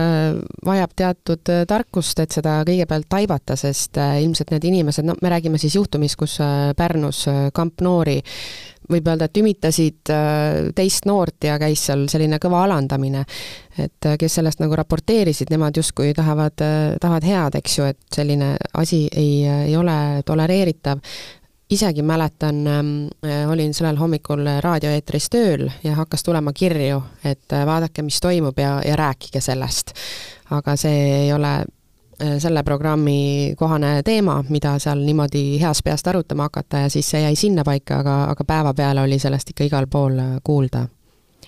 vajab 0.66 0.96
teatud 0.98 1.52
tarkust, 1.68 2.20
et 2.24 2.36
seda 2.36 2.60
kõigepealt 2.68 3.08
taibata, 3.10 3.56
sest 3.60 4.00
ilmselt 4.00 4.52
need 4.56 4.68
inimesed, 4.72 5.08
no 5.08 5.16
me 5.22 5.32
räägime 5.32 5.60
siis 5.62 5.78
juhtumist, 5.78 6.18
kus 6.20 6.38
Pärnus 6.78 7.26
kamp 7.56 7.84
noori 7.86 8.18
võib 8.88 9.08
öelda, 9.12 9.28
et 9.28 9.40
ümitasid 9.40 10.12
teist 10.76 11.08
noort 11.10 11.44
ja 11.44 11.58
käis 11.60 11.82
seal 11.90 12.06
selline 12.12 12.40
kõva 12.44 12.64
alandamine. 12.64 13.26
et 13.78 14.08
kes 14.20 14.40
sellest 14.40 14.60
nagu 14.60 14.76
raporteerisid, 14.76 15.52
nemad 15.54 15.76
justkui 15.78 16.14
tahavad, 16.18 16.56
tahavad 17.02 17.24
head, 17.28 17.58
eks 17.60 17.78
ju, 17.78 17.86
et 17.86 18.00
selline 18.16 18.56
asi 18.74 19.08
ei, 19.12 19.44
ei 19.68 19.76
ole 19.78 20.24
tolereeritav 20.26 21.04
isegi 21.70 22.02
mäletan 22.02 22.68
äh,, 22.68 23.50
olin 23.52 23.74
sellel 23.74 23.98
hommikul 23.98 24.46
raadioeetris 24.64 25.30
tööl 25.30 25.68
ja 25.84 25.96
hakkas 25.96 26.24
tulema 26.24 26.54
kirju, 26.54 27.02
et 27.24 27.54
äh, 27.54 27.66
vaadake, 27.66 28.02
mis 28.02 28.20
toimub 28.24 28.60
ja, 28.60 28.82
ja 28.86 28.96
rääkige 28.96 29.42
sellest. 29.42 29.94
aga 30.50 30.76
see 30.80 31.24
ei 31.24 31.34
ole 31.34 31.54
äh, 31.58 32.38
selle 32.40 32.64
programmi 32.64 33.54
kohane 33.58 34.02
teema, 34.04 34.44
mida 34.50 34.78
seal 34.80 35.04
niimoodi 35.04 35.60
heast 35.62 35.84
peast 35.84 36.08
arutama 36.08 36.48
hakata 36.48 36.86
ja 36.86 36.90
siis 36.90 37.10
see 37.10 37.22
jäi 37.22 37.36
sinnapaika, 37.36 38.00
aga, 38.00 38.24
aga 38.32 38.44
päevapeale 38.44 39.02
oli 39.02 39.20
sellest 39.20 39.50
ikka 39.50 39.68
igal 39.68 39.88
pool 39.92 40.22
kuulda. 40.44 40.88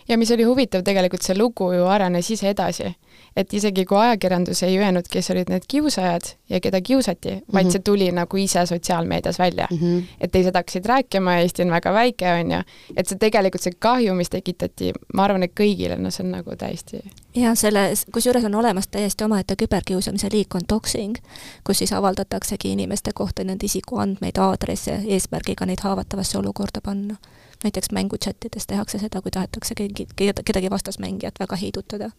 Ja 0.09 0.17
mis 0.17 0.31
oli 0.31 0.43
huvitav, 0.43 0.83
tegelikult 0.83 1.21
see 1.21 1.37
lugu 1.37 1.71
ju 1.73 1.85
arenes 1.87 2.31
ise 2.31 2.49
edasi 2.49 2.93
et 3.37 3.53
isegi 3.53 3.85
kui 3.87 3.97
ajakirjandus 3.97 4.63
ei 4.67 4.77
öelnud, 4.79 5.07
kes 5.11 5.31
olid 5.33 5.49
need 5.51 5.65
kiusajad 5.69 6.33
ja 6.49 6.59
keda 6.59 6.81
kiusati 6.81 7.29
mm, 7.29 7.37
-hmm. 7.37 7.53
vaid 7.53 7.65
mhm. 7.65 7.71
see 7.71 7.79
tuli 7.79 8.11
nagu 8.11 8.37
ise 8.37 8.65
sotsiaalmeedias 8.65 9.39
välja 9.39 9.67
mm. 9.71 9.77
-hmm. 9.77 10.03
et 10.21 10.31
teised 10.31 10.55
hakkasid 10.55 10.85
rääkima, 10.85 11.35
Eesti 11.35 11.63
on 11.63 11.71
väga 11.71 11.93
väike, 11.93 12.33
on 12.33 12.51
ju, 12.51 12.61
et 12.97 13.07
see 13.07 13.17
tegelikult, 13.17 13.61
see 13.61 13.73
kahju, 13.79 14.13
mis 14.13 14.29
tekitati, 14.29 14.93
ma 15.13 15.23
arvan, 15.23 15.43
et 15.43 15.51
kõigile, 15.59 15.97
no 15.97 16.11
see 16.11 16.25
on 16.25 16.31
nagu 16.31 16.55
täiesti 16.55 17.01
ja 17.35 17.55
selle, 17.55 17.93
kusjuures 18.13 18.45
on 18.45 18.55
olemas 18.55 18.87
täiesti 18.87 19.23
omaette 19.23 19.55
küberkiusamise 19.55 20.29
liik 20.31 20.55
on 20.55 20.61
doxing, 20.69 21.17
kus 21.63 21.77
siis 21.77 21.93
avaldataksegi 21.93 22.71
inimeste 22.71 23.11
kohta 23.13 23.43
nende 23.43 23.65
isikuandmeid, 23.65 24.37
aadresse, 24.37 25.01
eesmärgiga 25.07 25.65
neid 25.65 25.79
haavatavasse 25.83 26.37
olukorda 26.37 26.81
panna. 26.83 27.15
Näiteks 27.63 27.91
mängutšattides 27.91 28.67
tehakse 28.67 28.99
seda, 28.99 29.21
kui 29.21 29.31
tahetakse 29.31 29.75
keegi, 29.75 30.07
kedagi 30.15 30.69
vastasmängijat 30.71 31.39
väga 31.39 31.59
heidutada 31.59 32.11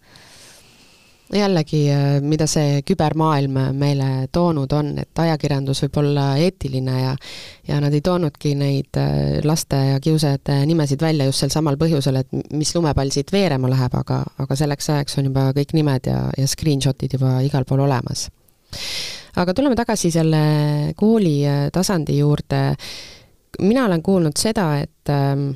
jällegi, 1.38 1.84
äh, 1.90 2.20
mida 2.22 2.46
see 2.50 2.80
kübermaailm 2.86 3.58
meile 3.78 4.08
toonud 4.32 4.72
on, 4.74 4.92
et 4.98 5.22
ajakirjandus 5.22 5.84
võib 5.84 6.00
olla 6.02 6.24
eetiline 6.40 6.96
ja 7.00 7.12
ja 7.68 7.78
nad 7.82 7.94
ei 7.94 8.02
toonudki 8.04 8.54
neid 8.58 8.98
äh, 8.98 9.38
laste 9.46 9.78
ja 9.92 10.00
kiusajate 10.02 10.60
nimesid 10.66 11.02
välja 11.02 11.28
just 11.28 11.44
sel 11.44 11.52
samal 11.54 11.78
põhjusel, 11.80 12.20
et 12.22 12.52
mis 12.56 12.74
lumepall 12.74 13.12
siit 13.14 13.32
veerema 13.32 13.70
läheb, 13.70 13.94
aga, 13.94 14.24
aga 14.42 14.58
selleks 14.58 14.90
ajaks 14.90 15.20
on 15.20 15.30
juba 15.30 15.50
kõik 15.56 15.74
nimed 15.78 16.10
ja, 16.10 16.24
ja 16.36 16.50
screenshot'id 16.50 17.18
juba 17.18 17.38
igal 17.46 17.66
pool 17.68 17.84
olemas. 17.86 18.28
aga 19.36 19.54
tuleme 19.54 19.78
tagasi 19.78 20.10
selle 20.10 20.42
kooli 20.98 21.38
äh, 21.46 21.68
tasandi 21.72 22.18
juurde, 22.18 22.64
mina 23.58 23.86
olen 23.86 24.02
kuulnud 24.02 24.38
seda, 24.38 24.66
et 24.82 25.12
ähm, 25.12 25.50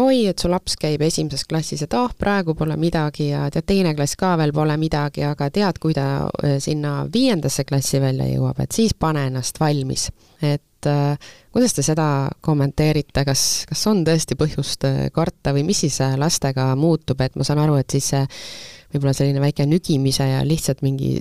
oi, 0.00 0.26
et 0.30 0.38
su 0.38 0.50
laps 0.50 0.76
käib 0.80 1.02
esimeses 1.06 1.46
klassis, 1.48 1.84
et 1.84 1.94
ah 1.94 2.08
oh,, 2.08 2.14
praegu 2.18 2.54
pole 2.58 2.76
midagi 2.80 3.28
ja 3.30 3.46
tead, 3.52 3.66
teine 3.68 3.94
klass 3.96 4.18
ka 4.18 4.34
veel 4.40 4.52
pole 4.54 4.76
midagi, 4.80 5.24
aga 5.26 5.48
tead, 5.54 5.78
kui 5.82 5.94
ta 5.96 6.06
äh, 6.26 6.56
sinna 6.62 7.04
viiendasse 7.12 7.66
klassi 7.68 8.00
välja 8.02 8.28
jõuab, 8.30 8.62
et 8.64 8.74
siis 8.74 8.94
pane 8.98 9.26
ennast 9.30 9.60
valmis. 9.60 10.10
et 10.42 10.90
äh, 10.90 11.30
kuidas 11.52 11.74
te 11.74 11.84
seda 11.86 12.28
kommenteerite, 12.44 13.24
kas, 13.24 13.64
kas 13.68 13.86
on 13.90 14.04
tõesti 14.06 14.38
põhjust 14.38 14.88
äh, 14.88 15.00
karta 15.14 15.54
või 15.54 15.64
mis 15.70 15.84
siis 15.86 16.00
äh, 16.04 16.18
lastega 16.20 16.72
muutub, 16.76 17.20
et 17.20 17.36
ma 17.36 17.46
saan 17.46 17.62
aru, 17.62 17.78
et 17.80 17.90
siis 17.90 18.12
see 18.14 18.26
võib-olla 18.94 19.14
selline 19.16 19.42
väike 19.42 19.66
nügimise 19.66 20.26
ja 20.28 20.44
lihtsalt 20.46 20.84
mingi 20.86 21.16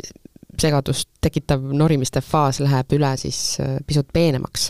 segadust 0.59 1.09
tekitav 1.21 1.63
norimiste 1.73 2.21
faas 2.21 2.59
läheb 2.61 2.91
üle 2.93 3.15
siis 3.17 3.57
pisut 3.87 4.11
peenemaks 4.13 4.67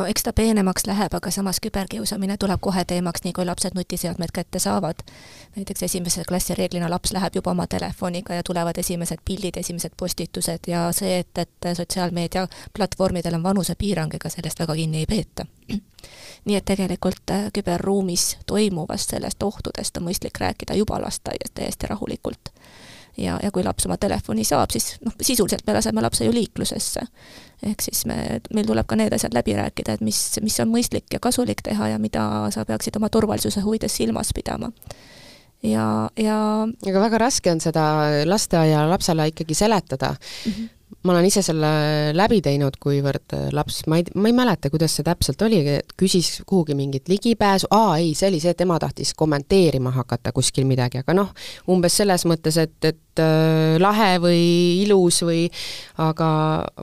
no 0.00 0.06
eks 0.08 0.22
ta 0.24 0.32
peenemaks 0.32 0.86
läheb, 0.88 1.14
aga 1.14 1.30
samas 1.30 1.60
küberkiusamine 1.60 2.36
tuleb 2.40 2.60
kohe 2.64 2.84
teemaks, 2.88 3.24
nii 3.24 3.34
kui 3.36 3.44
lapsed 3.44 3.76
nutiseadmed 3.76 4.32
kätte 4.32 4.58
saavad. 4.58 5.02
näiteks 5.56 5.82
esimese 5.82 6.24
klassi 6.28 6.54
reeglina 6.54 6.90
laps 6.90 7.12
läheb 7.12 7.36
juba 7.36 7.50
oma 7.50 7.66
telefoniga 7.66 8.34
ja 8.34 8.42
tulevad 8.42 8.78
esimesed 8.78 9.18
pildid, 9.24 9.56
esimesed 9.56 9.92
postitused 9.96 10.66
ja 10.66 10.88
see, 10.92 11.18
et, 11.18 11.38
et 11.38 11.76
sotsiaalmeedia 11.76 12.46
platvormidel 12.76 13.34
on 13.34 13.42
vanusepiirang, 13.42 14.14
ega 14.14 14.28
sellest 14.28 14.60
väga 14.60 14.74
kinni 14.74 15.04
ei 15.04 15.06
peeta. 15.06 15.46
nii 16.44 16.56
et 16.56 16.64
tegelikult 16.64 17.30
äh, 17.30 17.50
küberruumis 17.52 18.38
toimuvast, 18.46 19.10
sellest 19.10 19.42
ohtudest 19.42 19.96
on 20.00 20.08
mõistlik 20.08 20.40
rääkida 20.40 20.74
juba 20.74 21.00
lasteaias 21.02 21.52
täiesti 21.54 21.92
rahulikult 21.92 22.54
ja, 23.20 23.38
ja 23.42 23.50
kui 23.54 23.64
laps 23.66 23.86
oma 23.88 23.98
telefoni 24.00 24.44
saab, 24.46 24.72
siis 24.72 24.94
noh, 25.04 25.14
sisuliselt 25.20 25.66
me 25.66 25.76
laseme 25.76 26.02
lapse 26.04 26.24
ju 26.24 26.34
liiklusesse. 26.34 27.06
ehk 27.66 27.82
siis 27.84 28.06
me, 28.08 28.40
meil 28.54 28.66
tuleb 28.66 28.88
ka 28.88 28.96
need 28.96 29.12
asjad 29.12 29.34
läbi 29.36 29.54
rääkida, 29.58 29.98
et 29.98 30.04
mis, 30.04 30.20
mis 30.42 30.58
on 30.64 30.70
mõistlik 30.72 31.12
ja 31.12 31.20
kasulik 31.20 31.62
teha 31.62 31.92
ja 31.94 31.98
mida 32.00 32.24
sa 32.54 32.64
peaksid 32.64 32.96
oma 32.96 33.10
turvalisuse 33.12 33.60
huvides 33.60 33.96
silmas 34.00 34.32
pidama 34.34 34.72
ja, 35.62 36.08
ja 36.16 36.40
aga 36.64 37.06
väga 37.06 37.20
raske 37.20 37.52
on 37.52 37.60
seda 37.60 37.84
lasteaia 38.24 38.86
lapsele 38.88 39.28
ikkagi 39.32 39.54
seletada 39.54 40.14
mm. 40.16 40.52
-hmm 40.52 40.79
ma 41.02 41.12
olen 41.12 41.24
ise 41.24 41.42
selle 41.44 41.70
läbi 42.16 42.40
teinud, 42.44 42.76
kuivõrd 42.82 43.34
äh, 43.36 43.46
laps, 43.56 43.82
ma 43.90 44.00
ei, 44.00 44.06
ma 44.14 44.28
ei 44.28 44.36
mäleta, 44.36 44.70
kuidas 44.72 44.96
see 44.96 45.06
täpselt 45.06 45.42
oli, 45.46 45.60
küsis 45.98 46.42
kuhugi 46.48 46.76
mingit 46.76 47.08
ligipääsu, 47.08 47.70
aa 47.72 47.96
ei, 48.00 48.12
see 48.18 48.28
oli 48.28 48.40
see, 48.42 48.52
et 48.54 48.64
ema 48.64 48.76
tahtis 48.82 49.14
kommenteerima 49.18 49.92
hakata 49.94 50.32
kuskil 50.36 50.68
midagi, 50.68 51.00
aga 51.00 51.16
noh, 51.16 51.30
umbes 51.72 51.96
selles 52.02 52.26
mõttes, 52.28 52.58
et, 52.60 52.76
et 52.84 53.22
äh, 53.22 53.78
lahe 53.80 54.10
või 54.22 54.42
ilus 54.82 55.22
või 55.26 55.46
aga 56.04 56.28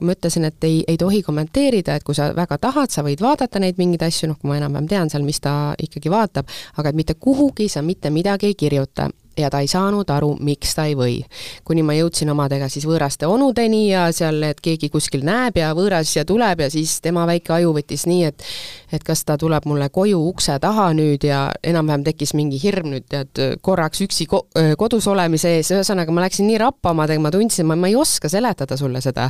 ma 0.00 0.16
ütlesin, 0.16 0.48
et 0.50 0.66
ei, 0.66 0.82
ei 0.88 0.98
tohi 1.00 1.22
kommenteerida, 1.26 1.98
et 1.98 2.06
kui 2.06 2.18
sa 2.18 2.32
väga 2.36 2.58
tahad, 2.68 2.90
sa 2.94 3.06
võid 3.06 3.22
vaadata 3.22 3.62
neid 3.62 3.78
mingeid 3.78 4.08
asju, 4.08 4.32
noh, 4.32 4.40
kui 4.40 4.50
ma 4.50 4.58
enam-vähem 4.58 4.90
tean 4.90 5.12
seal, 5.12 5.26
mis 5.26 5.40
ta 5.44 5.76
ikkagi 5.78 6.10
vaatab, 6.12 6.50
aga 6.80 6.90
et 6.90 6.98
mitte 6.98 7.18
kuhugi 7.20 7.70
sa 7.70 7.84
mitte 7.86 8.10
midagi 8.14 8.50
ei 8.50 8.58
kirjuta 8.58 9.08
ja 9.38 9.50
ta 9.50 9.60
ei 9.64 9.70
saanud 9.70 10.10
aru, 10.10 10.34
miks 10.44 10.74
ta 10.76 10.88
ei 10.88 10.96
või. 10.98 11.20
kuni 11.64 11.82
ma 11.82 11.96
jõudsin 11.96 12.30
omadega 12.30 12.68
siis 12.68 12.86
võõraste 12.88 13.26
onudeni 13.26 13.88
ja 13.90 14.08
seal, 14.12 14.42
et 14.42 14.60
keegi 14.60 14.90
kuskil 14.92 15.24
näeb 15.26 15.58
ja 15.60 15.72
võõras 15.76 16.14
ja 16.16 16.24
tuleb 16.28 16.60
ja 16.60 16.70
siis 16.70 17.00
tema 17.04 17.26
väike 17.28 17.52
aju 17.58 17.74
võttis 17.78 18.06
nii, 18.06 18.24
et 18.24 18.44
et 18.92 19.04
kas 19.04 19.24
ta 19.28 19.36
tuleb 19.36 19.66
mulle 19.68 19.90
koju 19.92 20.18
ukse 20.30 20.56
taha 20.62 20.88
nüüd 20.96 21.24
ja 21.28 21.48
enam-vähem 21.66 22.06
tekkis 22.06 22.32
mingi 22.38 22.60
hirm 22.62 22.88
nüüd 22.94 23.04
tead 23.10 23.40
korraks 23.64 24.00
üksi 24.04 24.26
ko 24.30 24.46
kodus 24.80 25.06
olemise 25.10 25.52
ees, 25.58 25.72
ühesõnaga 25.74 26.14
ma 26.14 26.24
läksin 26.24 26.48
nii 26.48 26.60
rappa 26.62 26.94
omadega, 26.94 27.20
ma 27.20 27.32
tundsin, 27.34 27.68
ma, 27.68 27.76
ma 27.76 27.90
ei 27.90 27.96
oska 27.98 28.30
seletada 28.32 28.78
sulle 28.80 29.02
seda. 29.04 29.28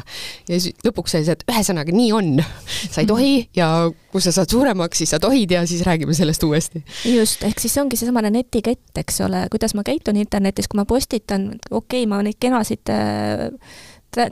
ja 0.49 0.61
siis 0.61 0.77
lõpuks 0.87 1.17
sai 1.17 1.27
see, 1.27 1.35
et 1.35 1.45
ühesõnaga 1.51 1.95
nii 1.95 2.13
on, 2.15 2.31
sa 2.93 3.03
ei 3.03 3.11
tohi 3.11 3.33
ja 3.57 3.71
kui 4.13 4.23
sa 4.25 4.33
saad 4.35 4.51
suuremaks, 4.53 5.03
siis 5.03 5.13
sa 5.15 5.21
tohid 5.23 5.53
ja 5.53 5.65
siis 5.69 5.83
räägime 5.87 6.15
sellest 6.17 6.45
uuesti. 6.47 6.85
just, 7.05 7.43
ehk 7.45 7.61
siis 7.61 7.77
ongi 7.83 7.99
seesamane 7.99 8.31
netikett, 8.35 8.93
eks 8.99 9.21
ole, 9.27 9.45
kuidas 9.53 9.75
ma 9.79 9.85
käitun 9.99 10.17
internetis, 10.21 10.69
kui 10.69 10.79
ma 10.79 10.87
postitan, 10.89 11.51
okei 11.71 12.05
okay,, 12.05 12.09
ma 12.11 12.23
neid 12.23 12.39
kenasid 12.41 12.91
äh, 12.95 13.51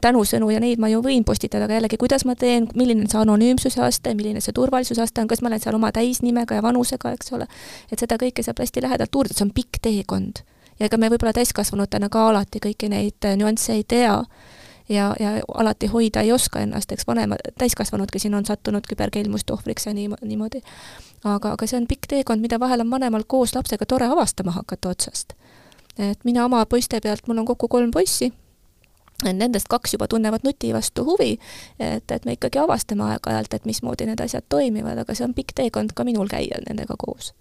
tänusõnu 0.00 0.48
ja 0.50 0.60
neid 0.60 0.80
ma 0.80 0.88
ju 0.88 1.02
võin 1.04 1.24
postitada, 1.24 1.66
aga 1.66 1.76
jällegi, 1.76 1.98
kuidas 2.00 2.24
ma 2.24 2.34
teen, 2.38 2.68
milline 2.74 3.04
on 3.04 3.10
see 3.12 3.20
anonüümsuse 3.20 3.82
aste, 3.84 4.14
milline 4.16 4.40
see 4.40 4.54
turvalisuse 4.56 5.02
aste 5.02 5.20
on, 5.20 5.28
kas 5.28 5.42
ma 5.42 5.50
olen 5.50 5.62
seal 5.62 5.76
oma 5.76 5.92
täisnimega 5.92 6.58
ja 6.58 6.64
vanusega, 6.64 7.12
eks 7.12 7.32
ole. 7.36 7.48
et 7.92 7.98
seda 7.98 8.16
kõike 8.20 8.42
saab 8.42 8.62
hästi 8.62 8.82
lähedalt 8.82 9.14
uurida, 9.14 9.36
see 9.36 9.46
on 9.46 9.54
pikk 9.54 9.80
teekond. 9.82 10.44
ja 10.78 10.88
ega 10.88 10.96
me 10.96 11.10
võib-olla 11.12 11.34
täiskasvanutena 11.36 12.08
ka 12.08 12.28
alati 12.30 12.62
kõiki 12.62 12.88
neid 12.92 13.28
äh, 13.28 13.36
nüansse 13.36 13.76
ei 13.76 13.84
tea 13.84 14.22
ja, 14.88 15.14
ja 15.20 15.30
alati 15.54 15.86
hoida 15.86 16.20
ei 16.20 16.32
oska 16.32 16.60
ennast, 16.60 16.92
eks 16.92 17.06
vanemad, 17.06 17.42
täiskasvanudki 17.58 18.18
siin 18.18 18.34
on 18.34 18.46
sattunud 18.46 18.86
küberkelmuste 18.88 19.52
ohvriks 19.52 19.86
ja 19.86 19.94
nii, 19.94 20.08
niimoodi. 20.22 20.62
aga, 21.24 21.52
aga 21.52 21.66
see 21.66 21.80
on 21.80 21.86
pikk 21.86 22.08
teekond, 22.08 22.40
mida 22.40 22.60
vahel 22.60 22.80
on 22.80 22.90
vanemal 22.90 23.24
koos 23.26 23.54
lapsega 23.54 23.86
tore 23.86 24.06
avastama 24.06 24.50
hakata 24.50 24.88
otsast. 24.88 25.32
et 25.98 26.24
mina 26.24 26.44
oma 26.44 26.66
poiste 26.66 27.00
pealt, 27.00 27.26
mul 27.26 27.38
on 27.38 27.46
kokku 27.46 27.68
kolm 27.68 27.90
poissi, 27.90 28.32
Nendest 29.24 29.64
kaks 29.68 29.94
juba 29.94 30.08
tunnevad 30.12 30.40
nuti 30.44 30.74
vastu 30.74 31.04
huvi, 31.04 31.38
et, 31.80 32.10
et 32.12 32.24
me 32.24 32.34
ikkagi 32.36 32.58
avastame 32.60 33.00
aeg-ajalt, 33.02 33.54
et 33.54 33.64
mismoodi 33.64 34.04
need 34.06 34.20
asjad 34.20 34.44
toimivad, 34.48 34.98
aga 35.00 35.14
see 35.16 35.24
on 35.24 35.32
pikk 35.34 35.54
teekond 35.56 35.94
ka 35.96 36.04
minul 36.04 36.28
käia 36.28 36.60
nendega 36.68 36.98
koos 37.00 37.32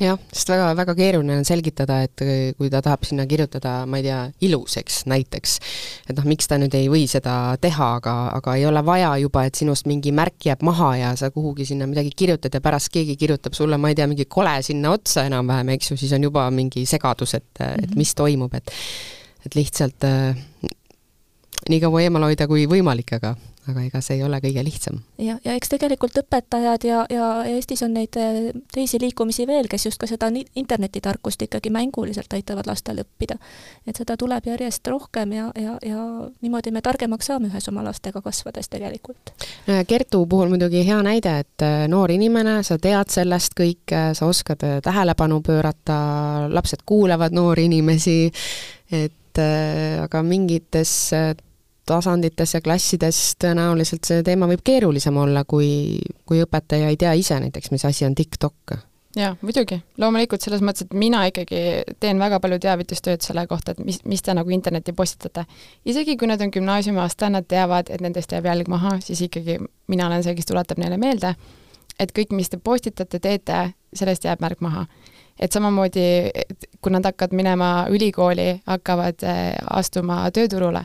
jah, 0.00 0.18
sest 0.32 0.50
väga, 0.52 0.70
väga 0.78 0.94
keeruline 0.98 1.36
on 1.40 1.46
selgitada, 1.46 2.00
et 2.06 2.24
kui 2.58 2.70
ta 2.72 2.80
tahab 2.84 3.04
sinna 3.08 3.26
kirjutada, 3.28 3.74
ma 3.90 4.00
ei 4.00 4.06
tea, 4.06 4.20
iluseks 4.48 5.02
näiteks, 5.10 5.56
et 6.08 6.16
noh, 6.16 6.26
miks 6.28 6.48
ta 6.50 6.58
nüüd 6.60 6.74
ei 6.78 6.88
või 6.92 7.04
seda 7.10 7.34
teha, 7.60 7.90
aga, 8.00 8.16
aga 8.38 8.56
ei 8.58 8.66
ole 8.68 8.82
vaja 8.86 9.12
juba, 9.22 9.44
et 9.48 9.60
sinust 9.60 9.88
mingi 9.90 10.12
märk 10.16 10.48
jääb 10.50 10.64
maha 10.66 10.90
ja 11.00 11.12
sa 11.20 11.30
kuhugi 11.34 11.68
sinna 11.68 11.88
midagi 11.90 12.14
kirjutad 12.16 12.56
ja 12.56 12.62
pärast 12.64 12.92
keegi 12.94 13.18
kirjutab 13.20 13.56
sulle, 13.56 13.78
ma 13.80 13.92
ei 13.92 13.98
tea, 13.98 14.08
mingi 14.10 14.28
kole 14.30 14.56
sinna 14.66 14.94
otsa 14.96 15.26
enam-vähem, 15.28 15.74
eks 15.76 15.92
ju, 15.92 16.00
siis 16.00 16.16
on 16.16 16.28
juba 16.30 16.48
mingi 16.54 16.86
segadus, 16.88 17.34
et 17.34 17.48
-hmm. 17.58 17.84
et 17.84 17.96
mis 17.96 18.14
toimub, 18.14 18.54
et 18.54 18.72
et 19.46 19.54
lihtsalt 19.54 20.04
äh, 20.04 20.36
nii 21.68 21.80
kaua 21.80 22.02
eemal 22.04 22.26
hoida 22.28 22.46
kui 22.48 22.66
võimalik, 22.68 23.14
aga 23.16 23.34
aga 23.68 23.82
ega 23.84 24.00
see 24.04 24.16
ei 24.16 24.22
ole 24.24 24.38
kõige 24.40 24.62
lihtsam. 24.64 25.00
ja, 25.20 25.36
ja 25.44 25.54
eks 25.58 25.72
tegelikult 25.74 26.16
õpetajad 26.22 26.84
ja, 26.88 27.02
ja 27.12 27.26
Eestis 27.48 27.82
on 27.84 27.92
neid 27.96 28.16
eh, 28.20 28.50
teisi 28.72 29.00
liikumisi 29.02 29.46
veel, 29.48 29.68
kes 29.70 29.86
just 29.90 30.00
ka 30.00 30.08
seda 30.08 30.30
internetitarkust 30.32 31.42
ikkagi 31.44 31.72
mänguliselt 31.74 32.32
aitavad 32.32 32.68
lastel 32.70 33.02
õppida. 33.04 33.36
et 33.86 34.00
seda 34.00 34.16
tuleb 34.20 34.48
järjest 34.48 34.86
rohkem 34.88 35.34
ja, 35.36 35.50
ja, 35.60 35.76
ja 35.84 36.06
niimoodi 36.40 36.72
me 36.72 36.82
targemaks 36.84 37.30
saame 37.30 37.50
ühes 37.50 37.68
oma 37.68 37.84
lastega 37.84 38.22
kasvades 38.24 38.72
tegelikult. 38.72 39.34
no 39.66 39.80
ja 39.80 39.84
Kertu 39.84 40.24
puhul 40.26 40.48
muidugi 40.54 40.84
hea 40.86 41.02
näide, 41.04 41.36
et 41.44 41.66
eh, 41.66 41.84
noor 41.88 42.14
inimene, 42.16 42.60
sa 42.64 42.78
tead 42.78 43.12
sellest 43.12 43.56
kõike, 43.58 44.10
sa 44.16 44.30
oskad 44.30 44.64
tähelepanu 44.84 45.40
pöörata, 45.44 46.00
lapsed 46.48 46.86
kuulavad 46.86 47.36
noori 47.36 47.68
inimesi, 47.68 48.32
et 48.90 49.38
aga 49.40 50.22
mingites 50.26 51.12
tasandites 51.90 52.54
ja 52.54 52.62
klassides 52.64 53.18
tõenäoliselt 53.42 54.06
see 54.06 54.22
teema 54.26 54.48
võib 54.50 54.62
keerulisem 54.64 55.16
olla, 55.20 55.44
kui, 55.44 55.98
kui 56.26 56.42
õpetaja 56.44 56.92
ei 56.92 57.00
tea 57.00 57.16
ise 57.18 57.40
näiteks, 57.42 57.74
mis 57.74 57.84
asi 57.88 58.06
on 58.06 58.14
TikTok 58.18 58.78
jaa, 59.16 59.36
muidugi. 59.42 59.80
loomulikult 59.98 60.42
selles 60.44 60.62
mõttes, 60.62 60.86
et 60.86 60.94
mina 60.94 61.22
ikkagi 61.28 61.60
teen 62.00 62.18
väga 62.22 62.40
palju 62.42 62.60
teavitustööd 62.62 63.24
selle 63.24 63.46
kohta, 63.50 63.74
et 63.74 63.82
mis, 63.84 64.00
mis 64.08 64.22
te 64.22 64.34
nagu 64.36 64.50
internetti 64.54 64.94
postitate. 64.96 65.44
isegi 65.84 66.16
kui 66.16 66.28
nad 66.30 66.40
on 66.40 66.52
gümnaasiumiaasta, 66.54 67.30
nad 67.30 67.48
teavad, 67.48 67.90
et 67.90 68.00
nendest 68.00 68.32
jääb 68.32 68.46
jälg 68.46 68.68
maha, 68.68 68.98
siis 69.04 69.22
ikkagi 69.26 69.58
mina 69.88 70.06
olen 70.06 70.22
see, 70.22 70.34
kes 70.38 70.50
tuletab 70.50 70.78
neile 70.78 70.98
meelde, 71.00 71.34
et 71.98 72.12
kõik, 72.16 72.34
mis 72.36 72.50
te 72.50 72.58
postitate, 72.58 73.18
teete, 73.18 73.62
sellest 73.94 74.24
jääb 74.24 74.40
märk 74.40 74.60
maha. 74.60 74.86
et 75.40 75.52
samamoodi, 75.52 76.30
kui 76.84 76.92
nad 76.92 77.04
hakkavad 77.04 77.32
minema 77.32 77.86
ülikooli, 77.88 78.60
hakkavad 78.66 79.22
äh, 79.24 79.54
astuma 79.72 80.26
tööturule, 80.30 80.84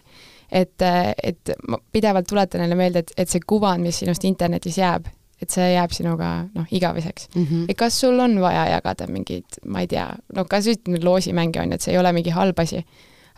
et, 0.51 0.81
et 1.23 1.53
ma 1.67 1.79
pidevalt 1.91 2.27
tuletan 2.29 2.61
neile 2.63 2.77
meelde, 2.79 3.03
et, 3.05 3.13
et 3.17 3.29
see 3.29 3.43
kuvand, 3.47 3.83
mis 3.83 3.99
sinust 3.99 4.25
internetis 4.27 4.77
jääb, 4.77 5.07
et 5.41 5.51
see 5.51 5.67
jääb 5.73 5.93
sinuga 5.95 6.31
noh, 6.55 6.67
igaveseks 6.71 7.27
mm. 7.33 7.43
-hmm. 7.43 7.65
et 7.69 7.77
kas 7.77 7.99
sul 7.99 8.19
on 8.19 8.39
vaja 8.41 8.67
jagada 8.69 9.07
mingeid, 9.07 9.59
ma 9.65 9.83
ei 9.83 9.87
tea, 9.87 10.07
no 10.35 10.45
kas 10.45 10.67
ütleme 10.67 11.03
loosimänge 11.03 11.61
on 11.61 11.71
ju, 11.71 11.75
et 11.75 11.81
see 11.81 11.93
ei 11.93 11.99
ole 11.99 12.11
mingi 12.13 12.29
halb 12.29 12.59
asi, 12.59 12.85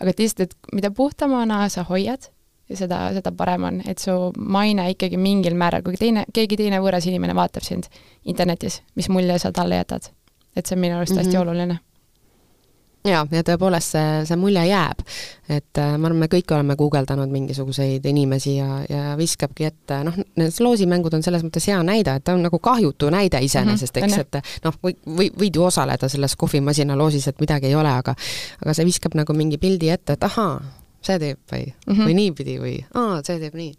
aga 0.02 0.10
et 0.10 0.20
lihtsalt, 0.20 0.52
et 0.52 0.74
mida 0.74 0.91
puhtamana 0.91 1.70
sa 1.70 1.84
hoiad, 1.84 2.30
seda, 2.74 3.00
seda 3.13 3.32
parem 3.32 3.63
on, 3.63 3.82
et 3.88 4.00
su 4.00 4.12
maine 4.38 4.89
ikkagi 4.91 5.17
mingil 5.17 5.56
määral, 5.56 5.82
kui 5.82 5.98
teine, 6.00 6.26
keegi 6.34 6.58
teine 6.58 6.80
võõras 6.84 7.08
inimene 7.08 7.36
vaatab 7.36 7.63
sind 7.63 7.89
internetis, 8.26 8.82
mis 8.96 9.10
mulje 9.10 9.39
sa 9.39 9.52
talle 9.52 9.76
jätad. 9.76 10.12
et 10.58 10.65
see 10.65 10.76
on 10.76 10.82
minu 10.82 10.96
arust 10.98 11.13
hästi 11.13 11.30
mm 11.30 11.36
-hmm. 11.38 11.41
oluline 11.41 11.80
jaa, 13.12 13.24
ja 13.32 13.43
tõepoolest 13.48 13.96
see, 13.96 14.13
see 14.30 14.38
mulje 14.39 14.63
jääb. 14.67 15.04
et 15.50 15.80
äh, 15.80 15.93
ma 15.96 16.10
arvan, 16.10 16.20
me 16.26 16.28
kõik 16.32 16.52
oleme 16.52 16.76
guugeldanud 16.80 17.32
mingisuguseid 17.32 18.06
inimesi 18.06 18.58
ja, 18.58 18.82
ja 18.89 19.04
viskabki 19.20 19.70
ette, 19.70 20.02
noh, 20.04 20.17
need 20.36 20.60
loosimängud 20.60 21.13
on 21.15 21.24
selles 21.24 21.46
mõttes 21.46 21.70
hea 21.72 21.80
näide, 21.88 22.17
et 22.20 22.26
ta 22.28 22.36
on 22.36 22.43
nagu 22.43 22.60
kahjutu 22.60 23.12
näide 23.13 23.39
iseenesest 23.43 23.96
mm, 23.96 24.04
-hmm, 24.04 24.26
eks, 24.28 24.43
et 24.52 24.65
noh, 24.67 24.76
või, 24.84 24.98
või 25.08 25.32
võid 25.39 25.56
ju 25.56 25.63
osaleda 25.70 26.10
selles 26.12 26.36
kohvimasina 26.36 26.98
loosis, 26.98 27.28
et 27.28 27.39
midagi 27.39 27.72
ei 27.72 27.76
ole, 27.76 27.91
aga 28.04 28.15
aga 28.62 28.76
see 28.76 28.86
viskab 28.86 29.15
nagu 29.15 29.34
mingi 29.34 29.58
pildi 29.58 29.89
ette, 29.89 30.17
et 30.17 30.24
ahaa, 30.28 30.60
see 31.02 31.20
teeb 31.20 31.39
või 31.52 31.65
mm, 31.65 31.93
-hmm. 31.93 32.06
või 32.06 32.17
niipidi 32.22 32.60
või 32.60 32.78
aa, 32.93 33.22
see 33.24 33.39
teeb 33.39 33.56
nii 33.56 33.74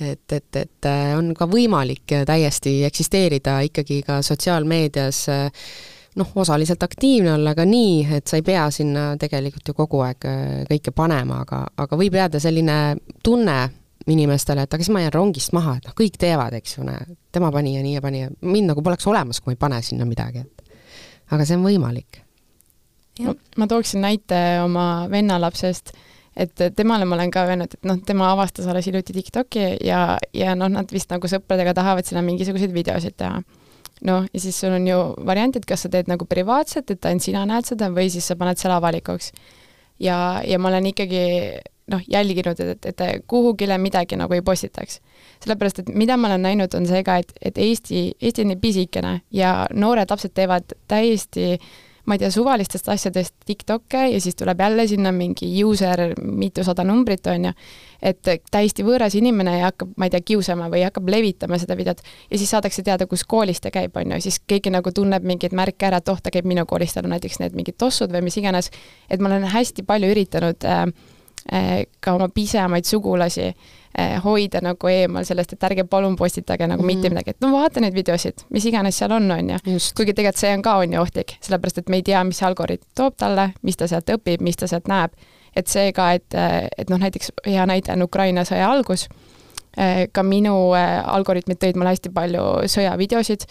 et, 0.00 0.32
et, 0.32 0.56
et 0.56 0.86
äh, 0.90 1.16
on 1.18 1.34
ka 1.36 1.46
võimalik 1.46 2.16
täiesti 2.26 2.82
eksisteerida 2.84 3.60
ikkagi 3.68 4.02
ka 4.06 4.22
sotsiaalmeedias 4.22 5.28
äh, 5.28 5.66
noh, 6.14 6.30
osaliselt 6.34 6.82
aktiivne 6.82 7.32
olla, 7.34 7.54
aga 7.54 7.64
nii, 7.68 8.02
et 8.16 8.30
sa 8.30 8.38
ei 8.38 8.44
pea 8.46 8.66
sinna 8.74 9.14
tegelikult 9.20 9.70
ju 9.70 9.76
kogu 9.76 10.02
aeg 10.06 10.26
äh, 10.30 10.42
kõike 10.70 10.94
panema, 10.94 11.40
aga, 11.42 11.64
aga 11.84 11.98
võib 11.98 12.18
jääda 12.18 12.40
selline 12.42 12.78
tunne 13.24 13.58
inimestele, 14.10 14.66
et 14.66 14.74
aga 14.74 14.84
siis 14.84 14.92
ma 14.94 15.02
jään 15.04 15.14
rongist 15.16 15.54
maha, 15.56 15.78
et 15.78 15.88
noh, 15.88 15.96
kõik 15.96 16.18
teevad, 16.20 16.54
eks 16.58 16.76
ju, 16.76 16.86
tema 17.32 17.50
pani 17.54 17.76
ja 17.76 17.84
nii 17.84 17.96
ja 17.96 18.04
pani 18.04 18.24
ja 18.24 18.32
mind 18.44 18.72
nagu 18.72 18.84
poleks 18.84 19.06
olemas, 19.10 19.40
kui 19.40 19.52
ma 19.52 19.56
ei 19.56 19.62
pane 19.64 19.80
sinna 19.86 20.06
midagi, 20.08 20.44
et 20.44 20.64
aga 21.32 21.46
see 21.48 21.56
on 21.58 21.64
võimalik. 21.64 22.20
ma 23.56 23.66
tooksin 23.70 24.04
näite 24.04 24.40
oma 24.64 25.06
venna 25.10 25.38
lapsest, 25.40 25.94
et 26.36 26.66
temale 26.76 27.06
ma 27.08 27.16
olen 27.16 27.30
ka 27.32 27.46
öelnud, 27.48 27.74
et 27.78 27.88
noh, 27.88 27.98
tema 28.06 28.30
avastas 28.34 28.66
alles 28.68 28.86
hiljuti 28.90 29.16
TikToki 29.16 29.66
ja, 29.86 30.18
ja 30.34 30.54
noh, 30.58 30.68
nad 30.68 30.90
vist 30.92 31.10
nagu 31.10 31.30
sõpradega 31.30 31.74
tahavad 31.74 32.06
sinna 32.06 32.22
mingisuguseid 32.26 32.74
videosid 32.74 33.16
teha 33.16 33.40
noh, 34.02 34.26
ja 34.32 34.40
siis 34.40 34.58
sul 34.60 34.74
on 34.74 34.86
ju 34.88 34.98
variant, 35.26 35.56
et 35.56 35.66
kas 35.66 35.86
sa 35.86 35.92
teed 35.92 36.10
nagu 36.10 36.26
privaatselt, 36.26 36.90
et 36.90 37.06
ainult 37.06 37.26
sina 37.26 37.44
näed 37.48 37.68
seda, 37.68 37.90
või 37.94 38.10
siis 38.12 38.26
sa 38.26 38.36
paned 38.36 38.58
selle 38.60 38.78
avalikuks. 38.80 39.32
ja, 40.00 40.42
ja 40.46 40.58
ma 40.58 40.68
olen 40.68 40.90
ikkagi 40.90 41.22
noh, 41.92 42.00
jälginud, 42.08 42.60
et, 42.60 42.86
et 42.86 43.02
kuhugile 43.28 43.78
midagi 43.78 44.16
nagu 44.16 44.34
ei 44.34 44.42
postitaks. 44.42 45.00
sellepärast, 45.44 45.78
et 45.78 45.88
mida 45.94 46.16
ma 46.16 46.28
olen 46.28 46.42
näinud, 46.42 46.74
on 46.74 46.86
see 46.86 47.02
ka, 47.04 47.16
et, 47.16 47.32
et 47.42 47.58
Eesti, 47.58 48.14
Eesti 48.20 48.42
on 48.42 48.54
nii 48.54 48.60
pisikene 48.60 49.20
ja 49.30 49.66
noored 49.72 50.10
lapsed 50.10 50.32
teevad 50.34 50.72
täiesti 50.88 51.52
äh, 51.52 51.68
ma 52.04 52.14
ei 52.14 52.20
tea, 52.20 52.30
suvalistest 52.30 52.88
asjadest 52.92 53.34
TikTok'e 53.48 54.06
ja 54.12 54.20
siis 54.20 54.36
tuleb 54.36 54.60
jälle 54.60 54.86
sinna 54.88 55.12
mingi 55.12 55.48
user 55.64 56.00
mitusada 56.22 56.84
numbrit, 56.84 57.26
on 57.26 57.44
ju, 57.48 57.52
et 58.02 58.30
täiesti 58.50 58.84
võõras 58.84 59.16
inimene 59.16 59.58
ja 59.58 59.70
hakkab, 59.70 59.94
ma 59.96 60.08
ei 60.08 60.12
tea, 60.12 60.24
kiusama 60.32 60.68
või 60.72 60.84
hakkab 60.84 61.08
levitama 61.08 61.58
seda 61.60 61.76
videot 61.76 62.02
ja 62.30 62.38
siis 62.38 62.50
saadakse 62.50 62.84
teada, 62.84 63.06
kus 63.10 63.24
koolis 63.24 63.62
ta 63.64 63.72
käib, 63.74 63.96
on 63.96 64.16
ju, 64.16 64.20
siis 64.26 64.40
keegi 64.46 64.72
nagu 64.74 64.92
tunneb 64.92 65.24
mingeid 65.24 65.56
märke 65.56 65.88
ära, 65.88 66.02
et 66.02 66.12
oh, 66.12 66.20
ta 66.20 66.32
käib 66.34 66.48
minu 66.48 66.66
koolis, 66.68 66.92
tal 66.94 67.08
on 67.08 67.16
näiteks 67.16 67.40
need 67.40 67.56
mingid 67.56 67.78
tossud 67.80 68.12
või 68.12 68.26
mis 68.28 68.36
iganes, 68.40 68.70
et 69.08 69.20
ma 69.20 69.32
olen 69.32 69.48
hästi 69.54 69.86
palju 69.88 70.12
üritanud 70.12 70.68
äh, 70.68 70.84
äh, 71.52 71.72
ka 72.00 72.18
oma 72.18 72.28
pisemaid 72.28 72.84
sugulasi 72.88 73.48
äh, 73.48 73.72
hoida 74.24 74.58
nagu 74.58 74.88
eemal 74.90 75.22
sellest, 75.24 75.52
et 75.54 75.66
ärge 75.68 75.84
palun 75.86 76.16
postitage 76.16 76.66
nagu 76.66 76.82
mm 76.82 76.88
-hmm. 76.88 76.96
mitte 76.96 77.10
midagi, 77.10 77.30
et 77.30 77.40
no 77.40 77.52
vaata 77.52 77.80
neid 77.80 77.94
videosid, 77.94 78.42
mis 78.50 78.64
iganes 78.66 78.98
seal 78.98 79.12
on, 79.12 79.30
on 79.30 79.50
ju. 79.50 79.58
kuigi 79.96 80.14
tegelikult 80.14 80.40
see 80.40 80.54
on 80.54 80.62
ka, 80.62 80.76
on 80.76 80.92
ju, 80.92 81.00
ohtlik, 81.00 81.36
sellepärast 81.40 81.78
et 81.78 81.88
me 81.88 81.96
ei 81.96 82.02
tea, 82.02 82.24
mis 82.24 82.42
algoritm 82.42 82.86
toob 82.94 83.14
talle, 83.16 83.50
mis 83.62 83.76
ta 83.76 83.86
sealt 83.86 84.10
õpib, 84.10 84.42
mis 84.42 84.56
ta 84.56 84.66
sealt 84.66 84.88
näeb. 84.88 85.12
et 85.56 85.68
see 85.70 85.92
ka, 85.92 86.12
et, 86.12 86.34
et 86.78 86.90
noh, 86.90 86.98
näiteks 86.98 87.30
hea 87.46 87.66
näide 87.66 87.92
on 87.92 88.02
Ukraina 88.02 88.42
sõja 88.42 88.70
algus, 88.70 89.08
eh, 89.76 90.08
ka 90.12 90.22
minu 90.22 90.74
eh, 90.74 90.98
algoritmid 91.06 91.58
tõid 91.62 91.76
mulle 91.76 91.94
hästi 91.94 92.10
palju 92.10 92.42
sõjavideosid 92.66 93.46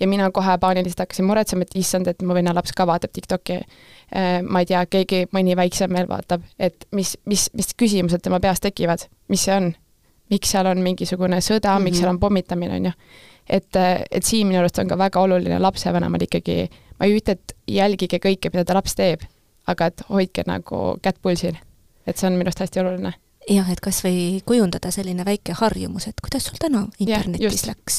ja 0.00 0.08
mina 0.08 0.30
kohe 0.30 0.58
paaniliselt 0.58 0.98
hakkasin 1.04 1.24
muretsema, 1.24 1.62
et 1.62 1.76
issand, 1.78 2.08
et 2.08 2.22
mu 2.22 2.34
venna 2.34 2.54
laps 2.54 2.72
ka 2.72 2.86
vaatab 2.86 3.12
TikTok'i. 3.12 3.60
ma 4.48 4.60
ei 4.60 4.66
tea, 4.66 4.80
keegi, 4.86 5.26
mõni 5.32 5.54
väiksem 5.56 5.92
veel 5.96 6.08
vaatab, 6.08 6.42
et 6.58 6.84
mis, 6.92 7.14
mis, 7.24 7.46
mis 7.56 7.70
küsimused 7.78 8.20
tema 8.20 8.40
peas 8.40 8.60
tekivad, 8.60 9.06
mis 9.32 9.44
see 9.46 9.54
on, 9.54 9.70
miks 10.32 10.54
seal 10.54 10.68
on 10.70 10.82
mingisugune 10.84 11.40
sõda 11.40 11.74
mm, 11.74 11.76
-hmm. 11.76 11.88
miks 11.88 12.00
seal 12.00 12.10
on 12.10 12.16
mhm. 12.16 12.24
pommitamine, 12.24 12.78
on 12.80 12.90
ju. 12.90 12.92
et, 13.48 13.80
et 14.10 14.24
siin 14.24 14.48
minu 14.48 14.62
arust 14.62 14.78
on 14.82 14.88
ka 14.88 14.98
väga 14.98 15.20
oluline 15.20 15.58
lapsevanemal 15.60 16.28
ikkagi, 16.28 16.68
ma 16.98 17.08
ei 17.08 17.18
ütle, 17.18 17.38
et 17.38 17.56
jälgige 17.68 18.22
kõike, 18.22 18.52
mida 18.52 18.64
ta 18.64 18.78
laps 18.78 18.96
teeb, 18.98 19.26
aga 19.66 19.90
et 19.92 20.06
hoidke 20.08 20.46
nagu 20.46 20.96
kätt 21.02 21.20
pulsil. 21.22 21.58
et 22.06 22.18
see 22.18 22.26
on 22.26 22.38
minu 22.38 22.50
arust 22.50 22.64
hästi 22.64 22.80
oluline 22.82 23.14
jah, 23.50 23.68
et 23.72 23.80
kas 23.82 24.00
või 24.04 24.40
kujundada 24.46 24.90
selline 24.94 25.24
väike 25.26 25.54
harjumus, 25.58 26.06
et 26.10 26.20
kuidas 26.22 26.46
sul 26.48 26.58
täna 26.62 26.84
internetis 27.02 27.64
ja, 27.64 27.72
läks. 27.72 27.98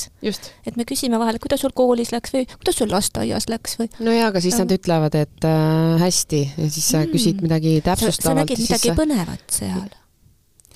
et 0.68 0.78
me 0.80 0.86
küsime 0.88 1.20
vahel, 1.20 1.40
kuidas 1.44 1.64
sul 1.64 1.74
koolis 1.76 2.14
läks 2.16 2.34
või 2.36 2.46
kuidas 2.52 2.80
sul 2.80 2.92
lasteaias 2.92 3.50
läks 3.52 3.76
või. 3.82 3.90
no 4.00 4.14
jaa, 4.16 4.30
aga 4.32 4.44
siis 4.44 4.58
nad 4.60 4.72
ütlevad, 4.72 5.18
et 5.20 5.50
äh, 5.50 5.98
hästi 6.04 6.44
ja 6.46 6.70
siis 6.70 6.88
sa 6.94 7.02
mm. 7.04 7.12
küsid 7.16 7.44
midagi 7.44 7.76
täpsustavat. 7.84 8.30
sa 8.30 8.38
nägid 8.40 8.64
midagi 8.64 8.94
sa... 8.94 8.96
põnevat 9.00 9.60
seal 9.60 9.92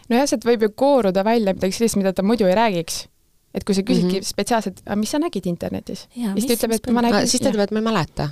nojah, 0.09 0.25
sealt 0.29 0.47
võib 0.47 0.65
ju 0.67 0.71
kooruda 0.75 1.23
välja 1.27 1.53
midagi 1.55 1.77
sellist, 1.77 1.99
mida 1.99 2.13
ta 2.13 2.25
muidu 2.25 2.47
ei 2.47 2.55
räägiks. 2.57 3.05
et 3.53 3.63
kui 3.63 3.75
sa 3.75 3.81
küsidki 3.81 4.19
mm 4.19 4.21
-hmm. 4.21 4.27
spetsiaalselt, 4.27 4.81
aga 4.85 4.95
mis 4.95 5.11
sa 5.11 5.19
nägid 5.19 5.45
internetis? 5.45 6.07
siis 6.13 6.45
ta 6.45 6.53
ütleb, 6.53 6.71
et 6.71 6.89
ma 6.91 7.01
nägin. 7.01 7.27
siis 7.27 7.41
ta 7.41 7.49
ütleb, 7.49 7.63
et 7.63 7.71
ma 7.71 7.79
ei 7.79 7.83
mäleta 7.83 8.29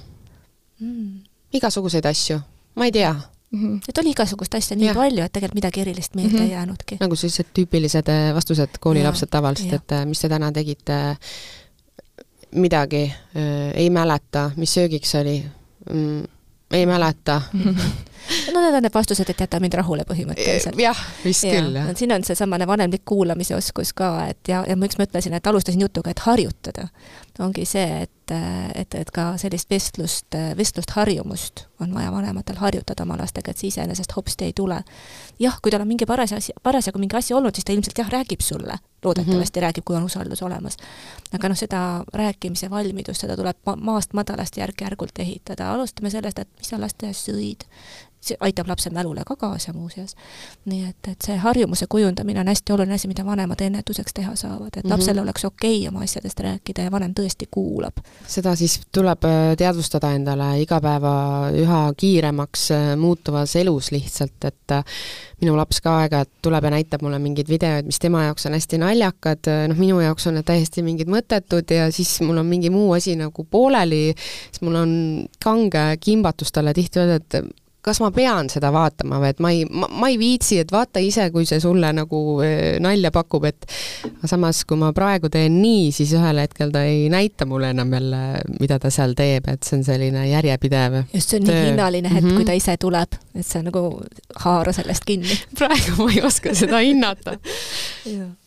mm.. 0.80 1.20
igasuguseid 1.54 2.06
asju, 2.06 2.40
ma 2.76 2.86
ei 2.86 2.92
tea 2.92 3.14
mm. 3.52 3.76
-hmm. 3.76 3.82
et 3.90 3.98
oli 3.98 4.10
igasugust 4.10 4.56
asja 4.56 4.78
nii 4.78 4.88
ja. 4.88 4.94
palju, 4.94 5.24
et 5.24 5.32
tegelikult 5.32 5.56
midagi 5.56 5.82
erilist 5.82 6.16
meelde 6.16 6.32
mm 6.32 6.40
-hmm. 6.40 6.44
ei 6.44 6.52
jäänudki. 6.52 6.98
nagu 7.00 7.16
sellised 7.16 7.52
tüüpilised 7.60 8.10
äh, 8.10 8.36
vastused 8.36 8.78
koolilapsed 8.80 9.30
tavaliselt, 9.32 9.74
et 9.74 9.92
äh, 9.92 10.06
mis 10.06 10.22
te 10.22 10.30
täna 10.30 10.52
tegite, 10.52 11.18
midagi 12.52 13.04
äh, 13.04 13.72
ei 13.74 13.90
mäleta, 13.90 14.52
mis 14.56 14.74
söögiks 14.74 15.16
oli 15.16 15.46
mm,, 15.94 16.24
ei 16.72 16.86
mäleta 16.86 17.42
no 18.54 18.62
need 18.62 18.74
on 18.74 18.84
need 18.86 18.94
vastused, 18.94 19.30
et 19.30 19.44
jäta 19.46 19.60
mind 19.64 19.78
rahule 19.80 20.06
põhimõtteliselt. 20.08 20.80
jah, 20.80 21.04
vist 21.26 21.48
ja, 21.48 21.60
küll, 21.60 21.78
jah. 21.80 21.92
siin 21.98 22.16
on 22.16 22.26
seesamane 22.28 22.68
vanemlik 22.68 23.06
kuulamise 23.06 23.56
oskus 23.56 23.94
ka, 23.94 24.12
et 24.32 24.52
ja, 24.52 24.64
ja 24.68 24.76
miks 24.80 25.00
ma 25.00 25.08
ütlesin, 25.08 25.36
et 25.38 25.48
alustasin 25.48 25.82
jutuga, 25.82 26.14
et 26.14 26.26
harjutada, 26.26 26.88
ongi 27.40 27.66
see, 27.68 28.06
et, 28.06 28.34
et, 28.76 28.96
et 28.96 29.12
ka 29.14 29.34
sellist 29.42 29.70
vestlust, 29.70 30.38
vestlust 30.58 30.96
harjumust 30.96 31.66
on 31.80 31.94
vaja 31.94 32.12
vanematel 32.12 32.56
harjutada 32.56 33.04
oma 33.04 33.18
lastega, 33.20 33.52
et 33.52 33.60
see 33.60 33.70
iseenesest 33.74 34.16
hopsti 34.16 34.48
ei 34.48 34.54
tule. 34.56 34.82
jah, 35.40 35.58
kui 35.62 35.72
tal 35.72 35.84
on 35.84 35.90
mingi 35.90 36.08
paras 36.08 36.34
asi, 36.34 36.54
parasjagu 36.64 37.00
mingi 37.00 37.18
asi 37.18 37.34
olnud, 37.34 37.56
siis 37.56 37.68
ta 37.68 37.74
ilmselt 37.76 38.00
jah, 38.00 38.12
räägib 38.12 38.42
sulle, 38.42 38.78
loodetavasti 39.04 39.60
mm 39.60 39.62
-hmm. 39.62 39.68
räägib, 39.68 39.84
kui 39.86 39.96
on 39.96 40.04
usaldus 40.04 40.42
olemas. 40.44 40.78
aga 41.34 41.50
noh, 41.50 41.58
seda 41.58 42.06
rääkimise 42.14 42.70
valmidust, 42.70 43.22
seda 43.22 43.36
tuleb 43.36 43.58
ma 43.66 43.76
maast 43.76 44.14
madalast 44.14 44.58
järk-järgult 44.58 45.20
ehitada, 45.20 45.74
alustame 45.74 46.10
sellest, 46.10 46.40
et 46.40 46.50
mis 46.58 46.70
sa 46.70 46.82
lasteaias 46.82 47.28
sõid, 47.28 47.68
see 48.26 48.38
aitab 48.40 48.68
lapse 48.68 48.90
mälule 48.90 49.24
ka 49.26 49.36
kaasa 49.36 49.74
muuseas. 49.74 50.16
nii 50.66 50.90
et, 50.90 51.08
et 51.12 51.22
see 51.28 51.38
harjumuse 51.38 51.86
kujundamine 51.90 52.40
on 52.40 52.48
hästi 52.48 52.74
oluline 52.74 52.96
asi, 52.96 53.08
mida 53.08 53.26
vanemad 53.26 53.62
ennetuseks 53.62 54.14
teha 54.14 54.36
saavad, 54.36 54.68
et 54.68 54.76
mm 54.76 54.82
-hmm. 54.88 54.94
lapsel 54.94 55.20
oleks 55.20 55.46
okei 55.46 55.80
okay 55.80 55.88
oma 55.88 56.04
asjadest 56.04 56.40
rääkida 56.40 56.82
ja 56.88 56.92
vanem 56.92 57.14
tõesti 57.20 57.48
kuulab. 57.52 57.98
seda 58.28 58.56
siis 58.56 58.80
tuleb 58.92 59.24
äh, 59.24 59.56
teadvustada 59.58 60.12
endale 60.12 60.62
igapäeva 60.62 61.16
üha 61.54 61.94
kiiremaks 61.98 62.72
äh, 62.72 62.98
muutuvas 62.98 63.56
elus 63.56 63.92
lihtsalt, 63.92 64.46
et 64.46 64.72
äh, 64.72 64.84
minu 65.42 65.56
laps 65.58 65.82
ka 65.82 65.98
aeg-ajalt 66.02 66.32
tuleb 66.42 66.64
ja 66.64 66.70
näitab 66.70 67.02
mulle 67.02 67.20
mingeid 67.20 67.50
videoid, 67.50 67.86
mis 67.86 68.00
tema 68.00 68.24
jaoks 68.24 68.46
on 68.46 68.54
hästi 68.54 68.78
naljakad, 68.78 69.52
noh 69.68 69.78
minu 69.78 70.00
jaoks 70.00 70.28
on 70.28 70.40
need 70.40 70.48
täiesti 70.48 70.84
mingid 70.86 71.12
mõttetud 71.12 71.72
ja 71.76 71.92
siis 71.92 72.22
mul 72.22 72.38
on 72.38 72.46
mingi 72.46 72.70
muu 72.70 72.94
asi 72.96 73.16
nagu 73.20 73.44
pooleli, 73.44 74.16
siis 74.16 74.62
mul 74.62 74.76
on 74.76 74.92
kange 75.44 75.86
kimbatus 76.00 76.52
talle 76.56 76.74
tihti 76.74 77.00
öelda, 77.00 77.16
et 77.16 77.65
kas 77.86 78.02
ma 78.02 78.10
pean 78.16 78.50
seda 78.52 78.72
vaatama 78.74 79.20
või 79.22 79.32
et 79.34 79.42
ma 79.44 79.52
ei, 79.54 79.66
ma 79.70 80.10
ei 80.10 80.18
viitsi, 80.20 80.60
et 80.64 80.72
vaata 80.74 81.02
ise, 81.04 81.28
kui 81.34 81.46
see 81.50 81.62
sulle 81.64 81.92
nagu 81.96 82.22
eh, 82.46 82.78
nalja 82.84 83.12
pakub, 83.16 83.46
et 83.50 83.68
samas, 84.26 84.64
kui 84.68 84.80
ma 84.82 84.92
praegu 84.96 85.30
teen 85.34 85.60
nii, 85.62 85.92
siis 85.96 86.16
ühel 86.18 86.42
hetkel 86.42 86.74
ta 86.74 86.86
ei 86.88 87.06
näita 87.14 87.48
mulle 87.50 87.72
enam 87.76 87.94
jälle, 87.94 88.22
mida 88.60 88.80
ta 88.82 88.92
seal 88.94 89.16
teeb, 89.18 89.50
et 89.52 89.68
see 89.68 89.80
on 89.80 89.86
selline 89.88 90.26
järjepidev 90.30 91.02
just, 91.04 91.30
see 91.30 91.42
on 91.42 91.50
töö. 91.50 91.60
nii 91.60 91.70
hinnaline 91.72 92.14
hetk 92.14 92.24
mm, 92.24 92.32
-hmm. 92.32 92.42
kui 92.42 92.50
ta 92.50 92.58
ise 92.58 92.78
tuleb, 92.82 93.20
et 93.36 93.46
sa 93.48 93.62
nagu 93.66 93.86
haara 94.46 94.74
sellest 94.76 95.06
kinni 95.06 95.40
praegu 95.60 96.00
ma 96.00 96.10
ei 96.12 96.26
oska 96.26 96.56
seda 96.58 96.82
hinnata 96.86 97.38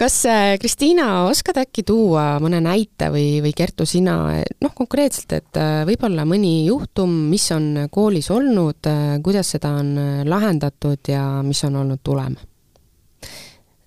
kas 0.00 0.16
äh, 0.30 0.54
Kristiina, 0.60 1.24
oskad 1.28 1.58
äkki 1.62 1.84
tuua 1.86 2.38
mõne 2.42 2.60
näite 2.64 3.10
või, 3.12 3.42
või 3.44 3.52
Kertu, 3.56 3.86
sina 3.88 4.16
noh, 4.40 4.74
konkreetselt, 4.76 5.34
et 5.36 5.60
äh, 5.60 5.82
võib-olla 5.88 6.24
mõni 6.28 6.66
juhtum, 6.66 7.12
mis 7.32 7.48
on 7.54 7.86
koolis 7.92 8.30
olnud, 8.34 8.80
äh, 8.88 9.18
kuidas 9.24 9.54
seda 9.56 9.74
on 9.80 9.94
lahendatud 10.28 11.12
ja 11.12 11.24
mis 11.46 11.62
on 11.68 11.78
olnud 11.82 12.02
tulem? 12.04 12.36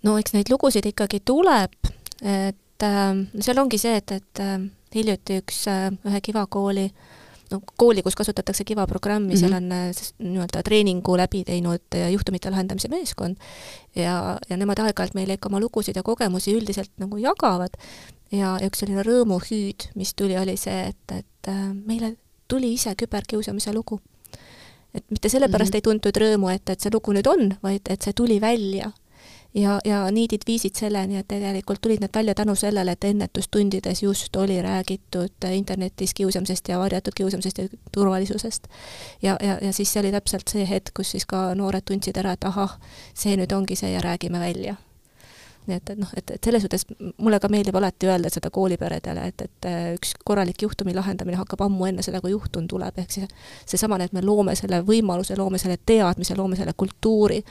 no 0.05 0.19
eks 0.21 0.35
neid 0.35 0.51
lugusid 0.53 0.85
ikkagi 0.85 1.23
tuleb, 1.25 1.73
et 2.21 2.83
seal 2.85 3.57
ongi 3.57 3.79
see, 3.81 3.97
et, 3.97 4.11
et 4.13 4.95
hiljuti 4.95 5.39
üks 5.41 5.63
ühe 5.71 6.19
Kiva 6.21 6.43
kooli 6.51 6.85
äh, 6.85 7.14
no 7.51 7.61
kooli, 7.77 8.03
kus 8.05 8.15
kasutatakse 8.15 8.63
Kiva 8.63 8.87
programmi 8.87 9.27
mm, 9.27 9.33
-hmm. 9.33 9.39
seal 9.39 9.53
on 9.53 9.71
äh, 9.71 10.11
nii-öelda 10.19 10.63
treeningu 10.63 11.17
läbi 11.17 11.43
teinud 11.43 11.95
äh, 11.95 12.11
juhtumite 12.11 12.51
lahendamise 12.51 12.87
meeskond 12.87 13.37
ja, 13.95 14.37
ja 14.49 14.57
nemad 14.57 14.79
aeg-ajalt 14.79 15.13
meile 15.13 15.37
ikka 15.37 15.49
oma 15.49 15.59
lugusid 15.59 15.95
ja 15.95 16.03
kogemusi 16.03 16.55
üldiselt 16.55 16.91
nagu 16.97 17.17
jagavad 17.17 17.77
ja, 18.31 18.57
ja 18.59 18.67
üks 18.67 18.81
selline 18.81 19.03
rõõmuhüüd, 19.05 19.89
mis 19.95 20.13
tuli, 20.15 20.37
oli 20.37 20.57
see, 20.57 20.89
et, 20.89 21.15
et 21.17 21.49
äh, 21.51 21.71
meile 21.73 22.15
tuli 22.47 22.73
ise 22.73 22.95
küberkiusamise 22.95 23.73
lugu. 23.73 23.99
et 24.95 25.03
mitte 25.11 25.29
sellepärast 25.29 25.73
mm 25.73 25.73
-hmm. 25.73 25.77
ei 25.77 25.81
tuntud 25.81 26.17
rõõmu, 26.17 26.53
et, 26.55 26.69
et 26.69 26.81
see 26.81 26.91
lugu 26.93 27.11
nüüd 27.11 27.27
on, 27.27 27.57
vaid 27.63 27.81
et 27.89 28.01
see 28.01 28.13
tuli 28.13 28.41
välja 28.41 28.91
ja, 29.55 29.79
ja 29.85 30.11
niidid 30.11 30.41
viisid 30.47 30.75
selleni, 30.75 31.17
et 31.17 31.27
tegelikult 31.27 31.81
tulid 31.81 32.03
need 32.03 32.13
välja 32.15 32.35
tänu 32.35 32.55
sellele, 32.55 32.91
et 32.91 33.03
ennetustundides 33.03 34.03
just 34.03 34.35
oli 34.35 34.61
räägitud 34.61 35.49
internetis 35.51 36.13
kiusamisest 36.13 36.67
ja 36.69 36.79
varjatud 36.79 37.13
kiusamisest 37.15 37.57
ja 37.57 37.67
turvalisusest. 37.91 38.67
ja, 39.21 39.37
ja, 39.41 39.57
ja 39.61 39.73
siis 39.73 39.93
see 39.93 39.99
oli 39.99 40.11
täpselt 40.11 40.47
see 40.47 40.69
hetk, 40.69 40.93
kus 40.93 41.11
siis 41.11 41.25
ka 41.25 41.55
noored 41.55 41.85
tundsid 41.85 42.17
ära, 42.17 42.35
et 42.35 42.43
ahah, 42.43 42.79
see 43.13 43.37
nüüd 43.37 43.51
ongi 43.55 43.75
see 43.75 43.91
ja 43.91 44.03
räägime 44.03 44.39
välja 44.39 44.75
nii 45.65 45.75
et, 45.75 45.89
et 45.89 45.97
noh, 45.99 46.09
et, 46.17 46.31
et 46.35 46.43
selles 46.45 46.61
suhtes 46.61 46.85
mulle 47.17 47.39
ka 47.41 47.49
meeldib 47.49 47.75
alati 47.79 48.05
öelda 48.09 48.29
seda 48.29 48.51
kooliperedele, 48.53 49.23
et, 49.31 49.41
et 49.41 49.67
üks 49.97 50.13
korralik 50.25 50.61
juhtumi 50.61 50.93
lahendamine 50.93 51.39
hakkab 51.39 51.63
ammu 51.65 51.87
enne 51.89 52.05
seda, 52.05 52.21
kui 52.21 52.35
juhtum 52.35 52.67
tuleb, 52.69 52.99
ehk 53.01 53.15
siis 53.15 53.33
seesamane, 53.65 54.05
et 54.05 54.13
me 54.13 54.21
loome 54.21 54.55
selle 54.55 54.83
võimaluse, 54.85 55.37
loome 55.39 55.57
selle 55.61 55.79
teadmise, 55.85 56.37
loome 56.37 56.59
selle 56.59 56.75
kultuuri, 56.77 57.41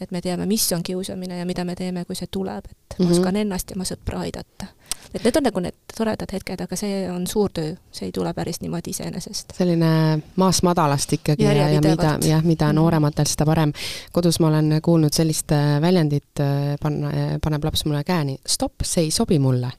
et 0.00 0.10
me 0.12 0.20
teame, 0.20 0.46
mis 0.46 0.66
on 0.72 0.82
kiusamine 0.82 1.38
ja 1.38 1.46
mida 1.46 1.64
me 1.64 1.74
teeme, 1.74 2.04
kui 2.04 2.16
see 2.16 2.28
tuleb, 2.30 2.64
et 2.64 2.98
mm 2.98 3.04
-hmm. 3.04 3.08
ma 3.08 3.16
oskan 3.16 3.36
ennast 3.36 3.70
ja 3.70 3.76
oma 3.76 3.84
sõpra 3.84 4.20
aidata. 4.24 4.66
et 5.14 5.24
need 5.24 5.36
on 5.36 5.42
nagu 5.42 5.60
need 5.60 5.74
toredad 5.96 6.32
hetked, 6.32 6.60
aga 6.60 6.76
see 6.76 7.10
on 7.10 7.26
suur 7.26 7.50
töö, 7.54 7.74
see 7.92 8.06
ei 8.06 8.12
tule 8.12 8.34
päris 8.34 8.60
niimoodi 8.60 8.90
iseenesest. 8.90 9.52
selline 9.58 10.22
maast 10.36 10.62
madalast 10.62 11.12
ikkagi 11.12 11.44
ja, 11.44 11.52
ja 11.52 11.80
mida, 11.80 12.18
jah, 12.24 12.42
mida 12.44 12.66
mhm. 12.66 12.76
noorematel, 12.76 13.26
seda 13.26 13.46
parem. 13.46 13.72
kodus 14.12 14.40
ma 14.40 14.48
olen 14.48 14.80
kuulnud 14.82 15.12
sellist 15.12 15.52
äh, 15.52 15.80
väljendit, 15.80 16.40
äh, 16.40 16.76
panna, 16.82 17.10
äh, 17.10 17.38
paneb 17.42 17.64
laps 17.64 17.84
mulle 17.84 18.04
käe 18.04 18.24
nii, 18.24 18.38
stopp, 18.46 18.82
see 18.82 19.04
ei 19.04 19.10
sobi 19.10 19.38
mulle. 19.38 19.70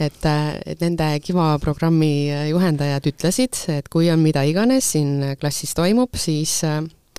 et, 0.00 0.24
et 0.66 0.80
nende 0.80 1.20
Kiva 1.20 1.58
programmi 1.58 2.30
juhendajad 2.50 3.06
ütlesid, 3.06 3.64
et 3.68 3.88
kui 3.88 4.10
on 4.10 4.18
mida 4.18 4.42
iganes 4.42 4.92
siin 4.92 5.36
klassis 5.40 5.74
toimub, 5.74 6.14
siis 6.14 6.62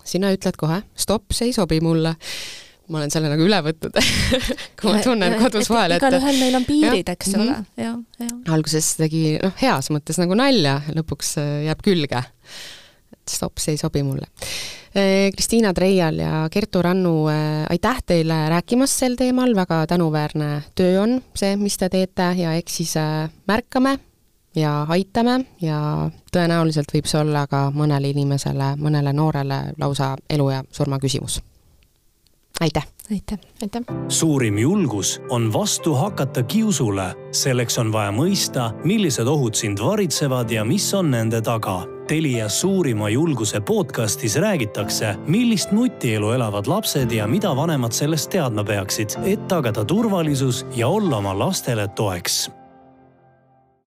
sina 0.10 0.34
ütled 0.36 0.58
kohe, 0.60 0.82
stopp, 0.98 1.32
see 1.36 1.52
ei 1.52 1.56
sobi 1.56 1.80
mulle 1.84 2.16
ma 2.90 2.98
olen 3.00 3.14
selle 3.14 3.30
nagu 3.32 3.46
üle 3.46 3.60
võtnud 3.66 3.96
kui 4.80 4.90
ma 4.90 5.04
tunnen 5.04 5.36
ja, 5.36 5.40
kodus 5.44 5.70
vahel, 5.72 5.96
et 5.96 6.02
igalühel 6.02 6.42
meil 6.42 6.58
on 6.60 6.66
piirid, 6.68 7.14
eks 7.14 7.36
ole, 7.38 7.54
mhm. 7.54 7.70
ja, 7.78 7.94
ja. 8.24 8.34
alguses 8.56 8.96
tegi 9.00 9.38
noh, 9.38 9.54
heas 9.62 9.92
mõttes 9.94 10.20
nagu 10.22 10.38
nalja, 10.38 10.80
lõpuks 10.98 11.36
äh, 11.42 11.54
jääb 11.70 11.86
külge. 11.86 12.24
stopp, 13.30 13.62
see 13.62 13.76
ei 13.76 13.78
sobi 13.78 14.02
mulle. 14.02 14.26
Äh, 14.98 15.30
Kristiina 15.36 15.70
Treial 15.78 16.18
ja 16.18 16.48
Kertu 16.50 16.82
Rannu, 16.82 17.14
äh, 17.30 17.68
aitäh 17.70 18.02
teile 18.10 18.42
rääkimast 18.56 19.04
sel 19.04 19.20
teemal, 19.20 19.54
väga 19.58 19.84
tänuväärne 19.92 20.52
töö 20.74 21.04
on 21.04 21.20
see, 21.38 21.54
mis 21.62 21.78
te 21.78 21.92
teete 21.94 22.32
ja 22.42 22.58
eks 22.58 22.82
siis 22.82 22.98
märkame 23.50 24.00
ja 24.56 24.86
aitame 24.90 25.46
ja 25.62 26.10
tõenäoliselt 26.34 26.94
võib 26.94 27.08
see 27.10 27.22
olla 27.22 27.46
ka 27.48 27.70
mõnele 27.76 28.10
inimesele, 28.14 28.74
mõnele 28.78 29.14
noorele 29.14 29.62
lausa 29.78 30.16
elu 30.30 30.50
ja 30.50 30.64
surma 30.72 31.00
küsimus. 31.00 31.42
aitäh! 32.62 32.88
aitäh! 33.12 33.40
aitäh! 33.62 33.82
suurim 34.08 34.58
julgus 34.58 35.22
on 35.30 35.54
vastu 35.54 35.94
hakata 35.94 36.44
kiusule, 36.44 37.14
selleks 37.32 37.78
on 37.78 37.92
vaja 37.92 38.12
mõista, 38.12 38.72
millised 38.84 39.28
ohud 39.28 39.56
sind 39.56 39.80
varitsevad 39.80 40.52
ja 40.52 40.66
mis 40.66 40.94
on 40.94 41.12
nende 41.12 41.42
taga 41.42 41.86
Telia 42.10 42.48
suurima 42.50 43.10
julguse 43.10 43.60
podcastis 43.62 44.36
räägitakse, 44.36 45.16
millist 45.28 45.72
nutielu 45.72 46.32
elavad 46.32 46.68
lapsed 46.68 47.12
ja 47.12 47.28
mida 47.28 47.56
vanemad 47.56 47.94
sellest 47.94 48.32
teadma 48.34 48.64
peaksid, 48.64 49.14
et 49.30 49.48
tagada 49.48 49.86
turvalisus 49.86 50.66
ja 50.76 50.88
olla 50.88 51.18
oma 51.18 51.38
lastele 51.38 51.88
toeks 51.88 52.48